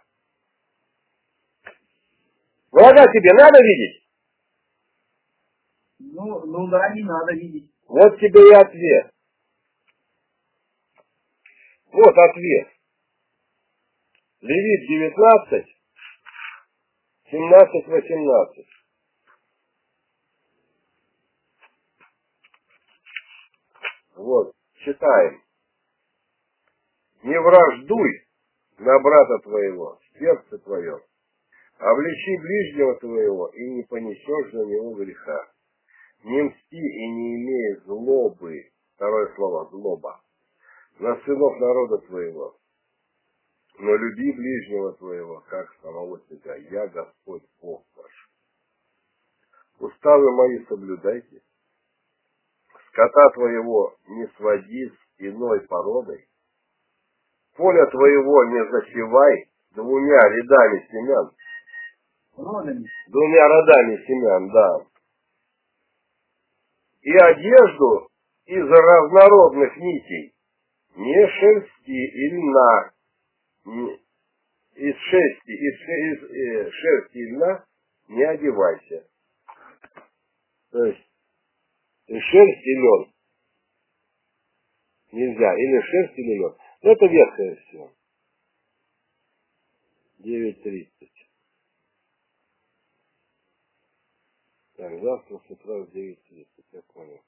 [2.71, 4.07] Врага тебе надо видеть?
[5.99, 7.71] Ну, ну да, не надо видеть.
[7.89, 9.13] Вот тебе и ответ.
[11.93, 12.69] Вот ответ.
[14.41, 15.67] Левит 19,
[17.31, 18.67] 17, 18.
[24.17, 24.55] Вот,
[24.85, 25.43] читаем.
[27.23, 28.27] Не враждуй
[28.79, 31.01] на брата твоего, сердце твоем.
[31.81, 35.49] Обличи ближнего твоего, и не понесешь за него греха.
[36.25, 40.21] Не мсти и не имей злобы, второе слово, злоба,
[40.99, 42.55] на сынов народа твоего,
[43.79, 46.55] но люби ближнего твоего, как самого себя.
[46.57, 48.29] Я Господь Бог ваш.
[49.79, 51.41] Уставы мои соблюдайте,
[52.89, 56.29] скота твоего не своди с иной породой,
[57.57, 61.31] поле твоего не засевай двумя рядами семян.
[62.37, 62.87] Родами.
[63.09, 64.87] Двумя родами семян, да.
[67.03, 68.09] И одежду
[68.47, 70.35] из разнородных нитей,
[70.97, 72.91] не шерсти и льна,
[74.75, 77.65] из шерсти, из, из э, шерсти и льна
[78.09, 79.07] не одевайся.
[80.71, 81.11] То есть
[82.07, 83.13] шерсть и лен.
[85.13, 85.55] Нельзя.
[85.55, 86.55] Или шерсть, или лен.
[86.83, 87.91] Но это верхняя все.
[90.21, 91.10] 9.30.
[94.81, 97.21] Так, завтра с утра в 9.30, я понял.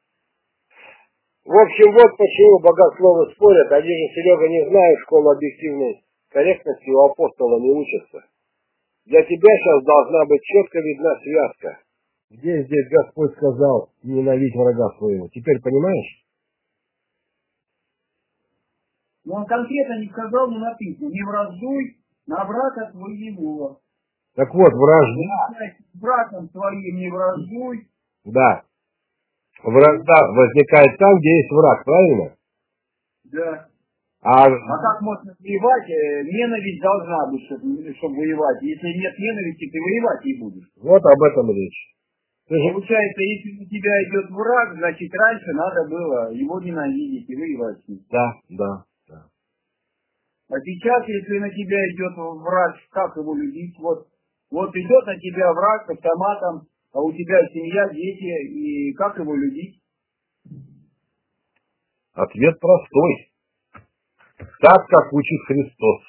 [1.45, 3.71] В общем, вот почему богословы спорят.
[3.73, 8.25] Они же, Серега, не знают школу объективной корректности, у апостола не учатся.
[9.05, 11.79] Для тебя сейчас должна быть четко видна связка.
[12.31, 15.29] Где здесь Господь сказал ненавидь врага своего?
[15.29, 16.25] Теперь понимаешь?
[19.27, 21.99] Но он конкретно не сказал, но написано, не враждуй
[22.29, 23.83] на брата твоего.
[24.35, 25.77] Так вот, вражда.
[25.93, 27.87] С братом своим не враждуй.
[28.25, 28.63] Да.
[29.63, 32.35] Вражда возникает там, где есть враг, правильно?
[33.25, 33.69] Да.
[34.25, 35.91] А, А как можно воевать?
[35.91, 38.63] Э, Ненависть должна быть, чтобы, чтобы воевать.
[38.63, 40.69] Если нет ненависти, ты воевать не будешь.
[40.77, 41.91] вот об этом речь.
[42.49, 47.37] Ты же Получается, если у тебя идет враг, значит раньше надо было его ненавидеть и
[47.37, 47.79] воевать.
[48.11, 49.27] Да, да, да.
[50.51, 53.75] А сейчас, если на тебя идет враг, как его любить?
[53.79, 54.07] Вот,
[54.53, 59.35] вот идет на тебя враг с автоматом, а у тебя семья, дети, и как его
[59.35, 59.81] любить?
[62.13, 63.33] Ответ простой.
[64.61, 66.03] Так, как учит Христос.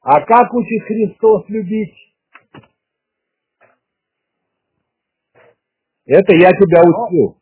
[0.00, 1.94] А как учит Христос любить?
[6.06, 7.36] Это я тебя учил.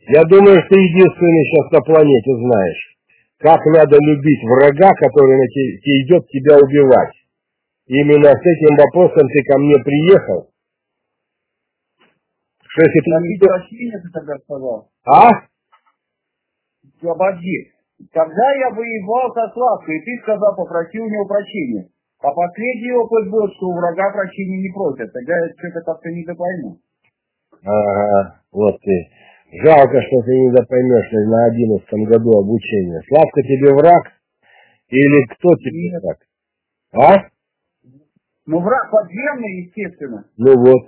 [0.00, 2.96] Я думаю, что ты единственный сейчас на планете знаешь,
[3.38, 7.23] как надо любить врага, который на те- те идет тебя убивать.
[7.86, 10.50] Именно с этим вопросом ты ко мне приехал.
[12.66, 13.46] Что если ты видел...
[13.48, 14.88] прощения ты тогда сказал.
[15.06, 15.30] А?
[17.02, 17.72] Обожди.
[18.12, 21.88] Когда я воевал со Славкой, ты сказал, попроси у него прощения.
[22.20, 25.12] А последний опыт был, что у врага прощения не просят.
[25.12, 26.80] Тогда я что-то как-то не допойму.
[27.62, 29.10] Ага, вот ты.
[29.62, 33.02] Жалко, что ты не допоймешь на одиннадцатом году обучения.
[33.08, 34.12] Славка тебе враг?
[34.88, 36.02] Или кто тебе Нет.
[36.02, 36.18] враг?
[36.94, 37.33] А?
[38.46, 40.24] Ну, враг подземный, естественно.
[40.36, 40.82] Ну вот.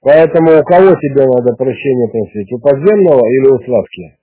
[0.00, 2.52] Поэтому у кого тебе надо прощения просить?
[2.52, 4.18] У подземного или у Славки?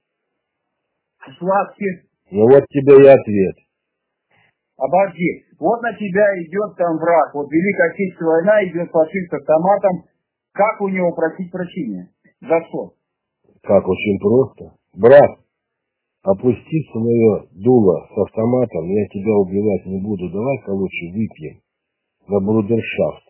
[1.40, 2.10] Славки.
[2.32, 3.56] Ну вот тебе и ответ.
[4.76, 5.46] Обожди.
[5.60, 7.34] Вот на тебя идет там враг.
[7.34, 10.04] Вот Великая Отечественная война идет фашист с автоматом.
[10.52, 12.10] Как у него просить прощения?
[12.42, 12.94] За что?
[13.64, 14.76] Как очень просто.
[14.94, 15.40] Брат,
[16.24, 20.30] опусти свое дуло с автоматом, я тебя убивать не буду.
[20.32, 21.62] Давай-ка лучше выпьем
[22.28, 23.24] на брудершафт.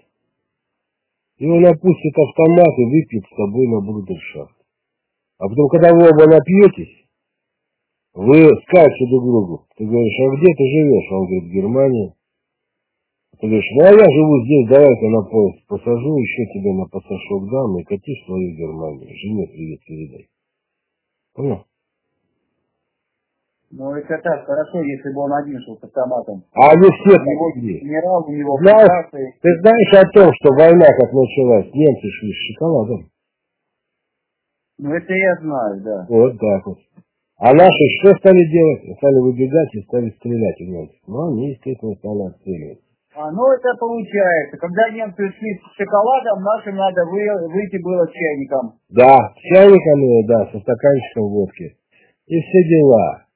[1.37, 4.57] И он опустит автомат и выпьет с тобой на брудершафт.
[5.39, 7.07] А потом, когда вы оба напьетесь,
[8.13, 9.67] вы скажете друг другу.
[9.77, 11.11] Ты говоришь, а где ты живешь?
[11.11, 12.13] Он говорит, в Германии.
[13.39, 17.51] Ты говоришь, ну а я живу здесь, давай-ка на поезд посажу, еще тебе на пассажок
[17.51, 19.15] дам и кати в свою Германию.
[19.15, 20.27] Жене привет передай.
[21.35, 21.66] Понял?
[23.69, 26.41] Ну, это так, хорошо, если бы он один шел с автоматом.
[26.55, 27.79] А они все У него такие.
[27.83, 31.67] генерал, у него Знаешь, Ты знаешь о том, что война как началась?
[31.73, 33.09] Немцы шли с шоколадом.
[34.79, 36.05] Ну, это я знаю, да.
[36.07, 36.77] Вот так вот.
[37.39, 38.97] А наши что стали делать?
[38.97, 40.99] Стали выбегать и стали стрелять в немцев.
[41.07, 42.79] Ну, они, естественно, стали отстреливать.
[43.15, 44.57] А, ну, это получается.
[44.57, 48.79] Когда немцы шли с шоколадом, нашим надо вы- выйти было с чайником.
[48.89, 51.75] Да, с чайниками, да, со стаканчиком водки.
[52.27, 53.26] И все дела.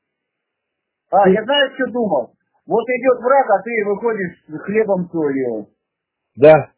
[1.12, 2.32] А, я знаю, что думал.
[2.66, 5.68] Вот идет враг, а ты выходишь с хлебом солью.
[6.38, 6.72] Да.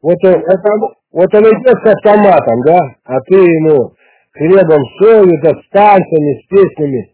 [0.00, 0.80] Вот он, вот он,
[1.12, 3.92] вот он идет с автоматом, да, а ты ему
[4.32, 7.12] хлебом солью, да, с танцами, с песнями.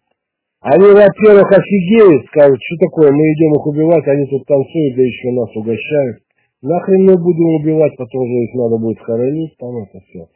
[0.60, 5.30] Они, во-первых, офигеют, скажут, что такое, мы идем их убивать, они тут танцуют, да еще
[5.32, 6.22] нас угощают.
[6.62, 10.26] Нахрен мы будем убивать, потом же их надо будет хоронить, там это все.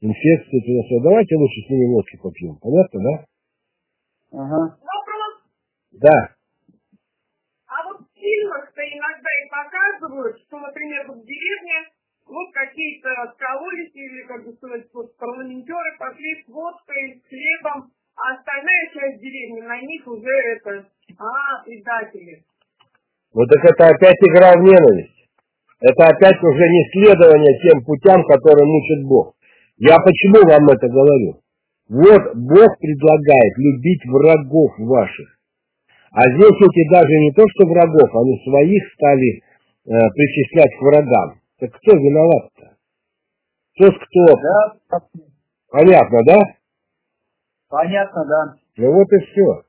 [0.00, 1.00] Инфекции, туда все.
[1.00, 2.56] Давайте лучше с ними водки попьем.
[2.60, 3.24] Понятно, да?
[4.32, 4.76] Ага.
[6.00, 6.18] Да.
[7.68, 11.92] А вот в фильмах-то иногда и показывают, что, например, в деревне
[12.26, 18.34] вот какие-то раскололись или, как бы сказать, вот парламентеры пошли с водкой, с хлебом, а
[18.34, 20.86] остальная часть деревни на них уже это,
[21.18, 22.44] а, предатели.
[23.34, 25.28] Вот так это опять игра в ненависть.
[25.80, 29.34] Это опять уже не следование тем путям, которые мучит Бог.
[29.76, 31.40] Я почему вам это говорю?
[31.88, 35.39] Вот Бог предлагает любить врагов ваших.
[36.12, 41.40] А здесь эти даже не то, что врагов, они своих стали э, причислять к врагам.
[41.60, 42.76] Так кто виноват-то?
[43.78, 44.36] Тот, кто...
[44.42, 45.00] Да,
[45.70, 46.42] Понятно, да?
[47.68, 48.54] понятно, да.
[48.76, 49.62] Ну вот и все.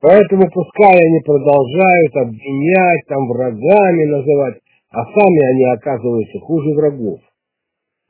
[0.00, 4.60] Поэтому пускай они продолжают обвинять, там врагами называть,
[4.90, 7.20] а сами они оказываются хуже врагов.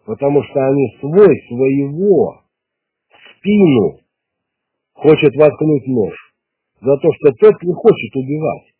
[0.07, 2.43] Потому что они свой своего
[3.11, 3.99] в спину
[4.95, 6.15] хочет воткнуть нож.
[6.83, 8.74] За то, что тот не хочет убивать.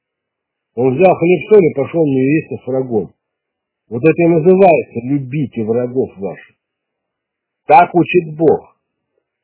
[0.75, 3.13] Он взял хлеб и пошел мириться с врагом.
[3.89, 6.57] Вот это и называется «любите врагов ваших».
[7.67, 8.77] Так учит Бог.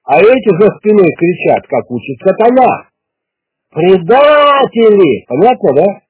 [0.03, 2.89] А эти за спиной кричат, как учит сатана.
[3.71, 5.25] Предатели!
[5.29, 6.03] Понятно, да?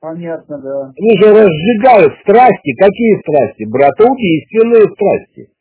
[0.00, 0.92] Понятно, да.
[0.98, 2.74] Они же разжигают страсти.
[2.74, 3.64] Какие страсти?
[3.64, 5.52] Братоубийственные страсти.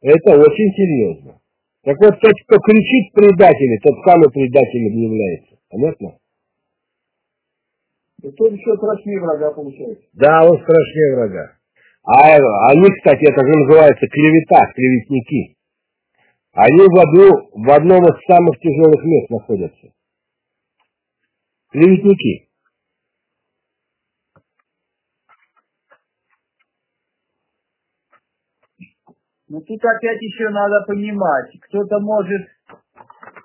[0.00, 1.40] Это очень серьезно.
[1.86, 5.56] Так вот, тот, кто кричит предатели, тот самый предателем является.
[5.70, 6.18] Понятно?
[8.24, 10.02] И тот еще страшнее врага получается.
[10.14, 11.52] Да, он страшнее врага.
[12.02, 15.56] А э, они, кстати, это же называется клевета, клеветники.
[16.54, 19.92] Они в, одну, в одном из самых тяжелых мест находятся.
[21.70, 22.45] Клеветники.
[29.48, 32.42] Но тут опять еще надо понимать, кто-то может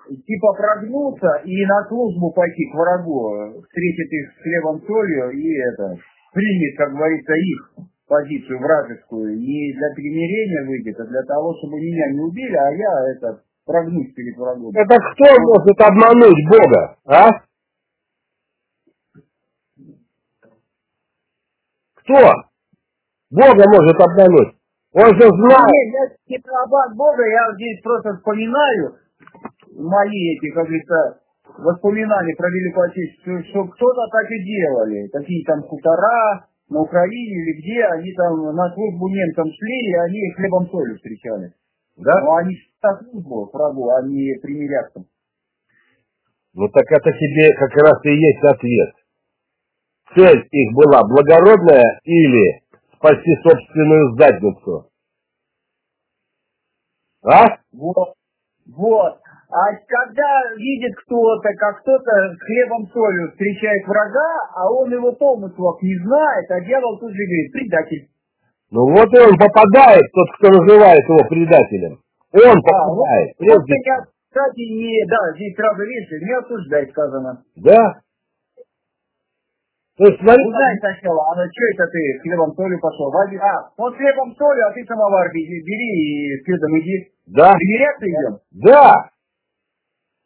[0.08, 5.96] типа прогнуться и на службу пойти к врагу, встретит их с хлебом солью и это,
[6.32, 12.12] примет, как говорится, их позицию вражескую, не для примирения выйдет, а для того, чтобы меня
[12.12, 14.74] не убили, а я это прогнусь перед врагом.
[14.74, 17.30] Это кто может обмануть Бога, а?
[21.94, 22.32] Кто?
[23.30, 24.61] Бога может обмануть.
[24.94, 25.88] Он же знает.
[26.28, 28.96] Не, я не рабан Бога, я здесь просто вспоминаю
[29.72, 31.20] мои эти, как говорится,
[31.58, 35.08] воспоминания про Великую Отечественную, что кто-то так и делали.
[35.08, 40.32] Такие там хутора на Украине или где, они там на службу немцам шли, и они
[40.36, 41.52] хлебом солью встречали.
[41.96, 42.12] Да?
[42.20, 45.04] Но они на службу врагу, а не примиряться.
[46.54, 48.90] Ну так это тебе как раз и есть ответ.
[50.14, 52.61] Цель их была благородная или
[53.02, 54.88] спасти собственную задницу?
[57.24, 57.44] А?
[57.72, 58.14] Вот.
[58.66, 59.18] Вот.
[59.50, 65.82] А когда видит кто-то, как кто-то с хлебом солью встречает врага, а он его помыслов
[65.82, 68.08] не знает, а дьявол тут же говорит, предатель.
[68.70, 72.00] Ну вот и он попадает, тот, кто называет его предателем.
[72.32, 73.34] Он Да, вот, попадает.
[73.40, 73.96] вот меня,
[74.30, 77.42] кстати, не, да, здесь сразу видишь, не осуждай сказано.
[77.56, 78.00] Да?
[80.02, 83.06] То есть, смотри, Узнай сначала, а ну что это ты хлебом солью пошел?
[83.12, 87.12] Возьми- А, он с хлебом солью, а ты самовар бери, бери и с следом иди.
[87.26, 88.38] да, Примиряться идем?
[88.50, 88.94] да.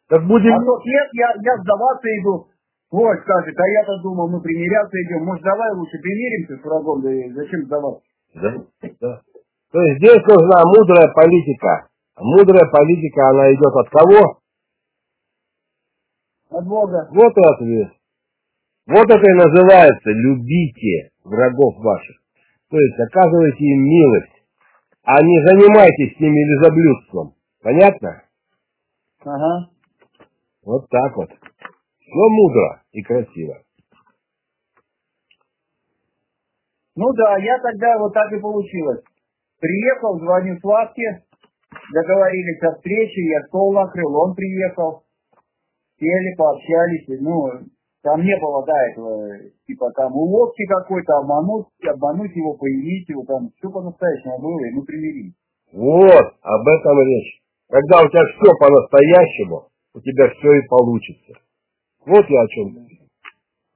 [0.09, 0.49] Так будем...
[0.55, 2.47] А тот нет, я, я сдаваться иду.
[2.89, 5.25] Вот, скажет, а я-то думал, мы примиряться идем.
[5.25, 8.01] Может, давай лучше примиримся с врагом, да зачем сдаваться?
[8.33, 8.53] Да,
[8.99, 9.21] да.
[9.73, 11.85] То есть здесь нужна мудрая политика.
[12.17, 14.39] Мудрая политика, она идет от кого?
[16.49, 17.07] От Бога.
[17.11, 17.96] Вот и ответ.
[18.87, 22.15] Вот это и называется «любите врагов ваших».
[22.69, 24.43] То есть оказывайте им милость,
[25.03, 27.35] а не занимайтесь с ними лизоблюдством.
[27.61, 28.23] Понятно?
[29.25, 29.69] Ага.
[30.63, 31.29] Вот так вот.
[31.99, 33.57] Все мудро и красиво.
[36.95, 39.03] Ну да, я тогда вот так и получилось.
[39.59, 41.23] Приехал, звоню Славке,
[41.93, 45.03] договорились о встрече, я стол накрыл, он приехал,
[45.99, 47.67] сели, пообщались, ну,
[48.07, 49.35] там не было, да, этого,
[49.67, 54.85] типа там уловки какой-то, обмануть, обмануть его, появить его, там все по-настоящему было, и мы
[54.85, 55.35] примирились.
[55.73, 57.43] Вот, об этом речь.
[57.67, 61.33] Когда у тебя все по-настоящему, у тебя все и получится.
[62.05, 62.79] Вот я о чем.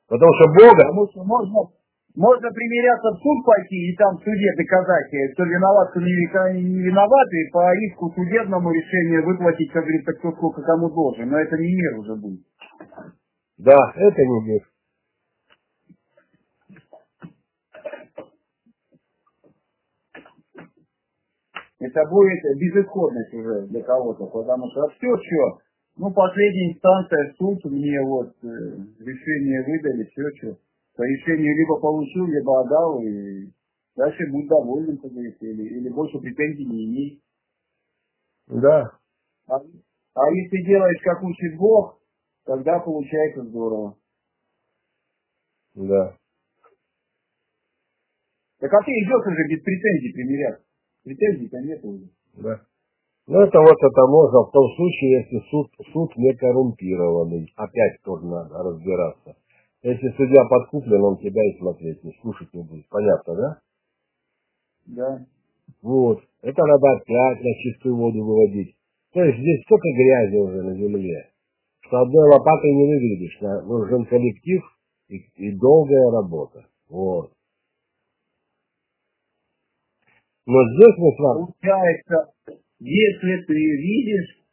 [0.08, 1.60] Потому что Бога, Потому что можно,
[2.16, 6.64] можно примиряться в суд пойти и там в суде доказать, э, кто виноват, кто не,
[6.64, 11.30] не виноват, и по иску судебному решению выплатить, как говорится, кто сколько кому должен.
[11.30, 12.48] Но это не мир уже будет.
[13.64, 14.62] Да, это не мир.
[21.80, 25.60] Это будет безысходность уже для кого-то, потому что все, что,
[25.98, 28.48] ну, последняя инстанция, суд, мне вот э,
[29.00, 30.58] решение выдали, все, что,
[30.96, 33.52] по решению либо получил, либо отдал, и
[33.96, 37.22] дальше будь доволен, как говорится, или, или больше претензий не имей.
[38.48, 38.92] Да.
[39.48, 42.01] А, а если делаешь, как учит Бог,
[42.46, 43.98] тогда получается здорово.
[45.76, 46.18] Да.
[48.60, 50.66] Так а ты идешь уже без претензий примиряться.
[51.04, 52.10] Претензий-то нет уже.
[52.36, 52.62] Да.
[53.28, 57.52] Ну, это вот это можно в том случае, если суд, суд не коррумпированный.
[57.56, 59.36] Опять тоже надо разбираться.
[59.84, 62.88] Если судья подкуплен, он тебя и смотреть не слушать не будет.
[62.90, 63.62] Понятно, да?
[64.86, 65.26] Да.
[65.82, 66.22] Вот.
[66.42, 68.76] Это надо опять на чистую воду выводить.
[69.14, 71.31] То есть здесь столько грязи уже на земле,
[71.92, 73.38] что одной лопатой не выглядишь.
[73.68, 74.62] Нужен коллектив
[75.10, 76.66] и, и долгая работа.
[76.90, 77.34] Вот.
[80.46, 81.46] Но здесь мы с вами...
[81.46, 82.32] Получается,
[82.80, 84.46] если ты видишь,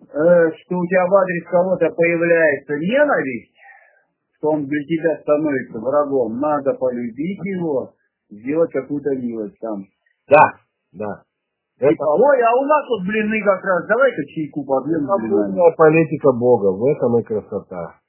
[0.00, 3.54] э, что у тебя в адрес кого-то появляется ненависть,
[4.36, 7.94] что он для тебя становится врагом, надо полюбить его,
[8.30, 9.84] сделать какую-то милость там.
[10.28, 10.52] Да,
[10.92, 11.25] да.
[11.78, 12.04] Это...
[12.08, 15.04] Ой, а у нас тут блины как раз, давай-ка чайку блинами.
[15.04, 18.00] Свободная политика Бога, в этом и красота.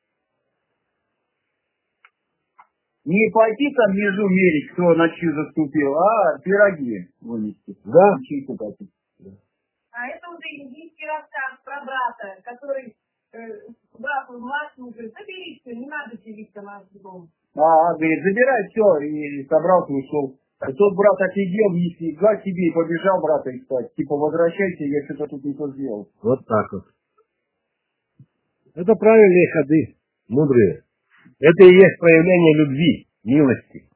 [3.03, 7.76] Не пойти там между мерить, кто на чью заступил, а пироги вынести.
[7.84, 8.15] Да.
[8.23, 8.91] Чайку попить.
[9.91, 12.95] А это уже индийский рассказ про брата, который
[13.34, 13.39] э,
[13.98, 17.27] брату младшему говорит, забери все, не надо делиться наш дом.
[17.56, 20.38] А, говорит, забирай все, и собрался и ушел.
[20.57, 23.93] И тот брат офигел, нифига себе, и побежал брата искать.
[23.93, 26.09] Типа, возвращайся, я что-то тут не то сделал.
[26.23, 26.84] Вот так вот.
[28.73, 29.97] Это правильные ходы,
[30.29, 30.84] мудрые.
[31.39, 33.89] Это и есть проявление любви, милости.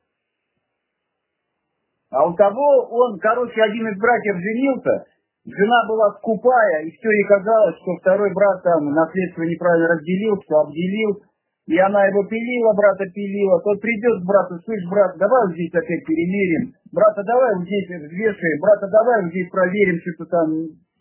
[2.11, 5.05] А у того, он, короче, один из братьев женился,
[5.45, 10.55] жена была скупая, и все ей казалось, что второй брат там наследство неправильно разделил, все
[10.55, 11.23] обделил,
[11.67, 15.73] и она его пилила, брата пилила, тот придет к брату, слышь, брат, давай вот здесь
[15.73, 20.47] опять перемерим, брата, давай вот здесь взвешиваем, брата, давай вот здесь проверим, что-то там,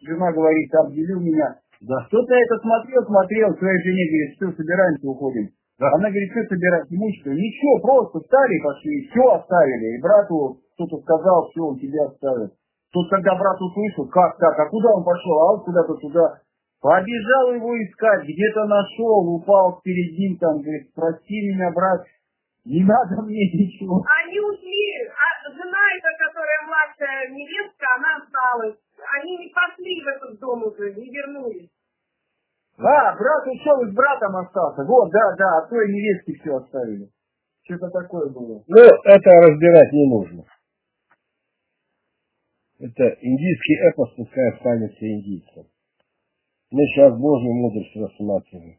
[0.05, 1.57] жена говорит, обделил меня.
[1.81, 1.97] Да.
[2.09, 5.49] Кто-то это смотрел, смотрел, своей жене говорит, что, собираемся, уходим.
[5.81, 5.89] Да.
[5.97, 7.31] Она говорит, что собирать, имущество?
[7.33, 9.97] Ничего, просто встали пошли, все оставили.
[9.97, 12.53] И брату кто-то сказал, все, он тебя оставит.
[12.93, 16.39] Тут, когда брат услышал, как так, а куда он пошел, а он куда-то туда.
[16.81, 22.07] Побежал его искать, где-то нашел, упал перед ним, там, говорит, прости меня, брат,
[22.65, 24.03] не надо мне ничего.
[24.25, 28.77] Они ушли, а жена эта, которая младшая невестка, она осталась.
[28.97, 31.71] Они не пошли в этот дом уже, не вернулись.
[32.79, 34.83] А, брат ушел и с братом остался.
[34.85, 37.11] Вот, да, да, от той невестки все оставили.
[37.65, 38.65] Что-то такое было.
[38.67, 40.45] Ну, это разбирать не нужно.
[42.79, 45.65] Это индийский эпос, пускай останется индийцем.
[46.71, 48.79] Мы сейчас Божью мудрость рассматриваем.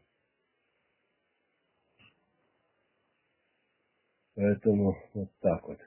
[4.34, 5.78] Поэтому вот так вот.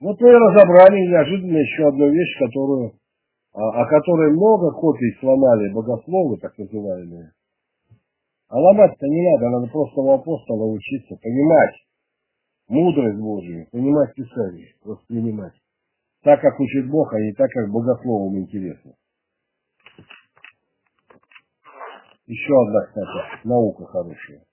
[0.00, 2.98] Вот мы разобрали неожиданно еще одну вещь, которую,
[3.52, 7.32] о, о которой много копий сломали богословы, так называемые.
[8.48, 11.76] А ломать-то не надо, надо просто у апостола учиться, понимать
[12.66, 15.59] мудрость Божию, понимать Писание, воспринимать.
[16.22, 18.92] Так, как учит Бог, а не так, как богословам интересно.
[22.26, 24.44] Еще одна, кстати, наука хорошая.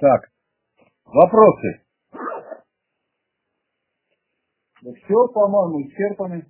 [0.00, 0.30] Так,
[1.04, 1.84] вопросы?
[4.82, 6.46] Да все, по-моему, исчерпаны.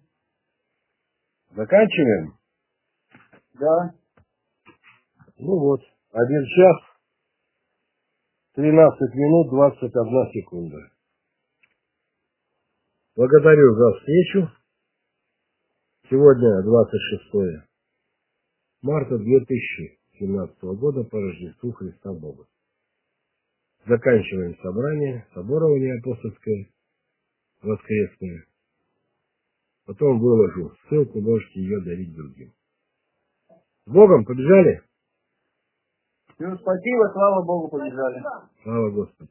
[1.51, 2.39] Заканчиваем?
[3.55, 3.95] Да.
[5.39, 5.81] Ну вот,
[6.13, 6.94] один час,
[8.55, 10.77] 13 минут, 21 секунда.
[13.17, 14.49] Благодарю за встречу.
[16.09, 17.67] Сегодня 26
[18.83, 22.47] марта 2017 года по Рождеству Христа Бога.
[23.87, 26.69] Заканчиваем собрание, соборование апостольское,
[27.61, 28.47] воскресное.
[29.85, 32.53] Потом выложу ссылку, можете ее дарить другим.
[33.87, 34.83] С Богом побежали?
[36.35, 38.23] Все, спасибо, слава Богу, побежали.
[38.63, 39.31] Слава Господу.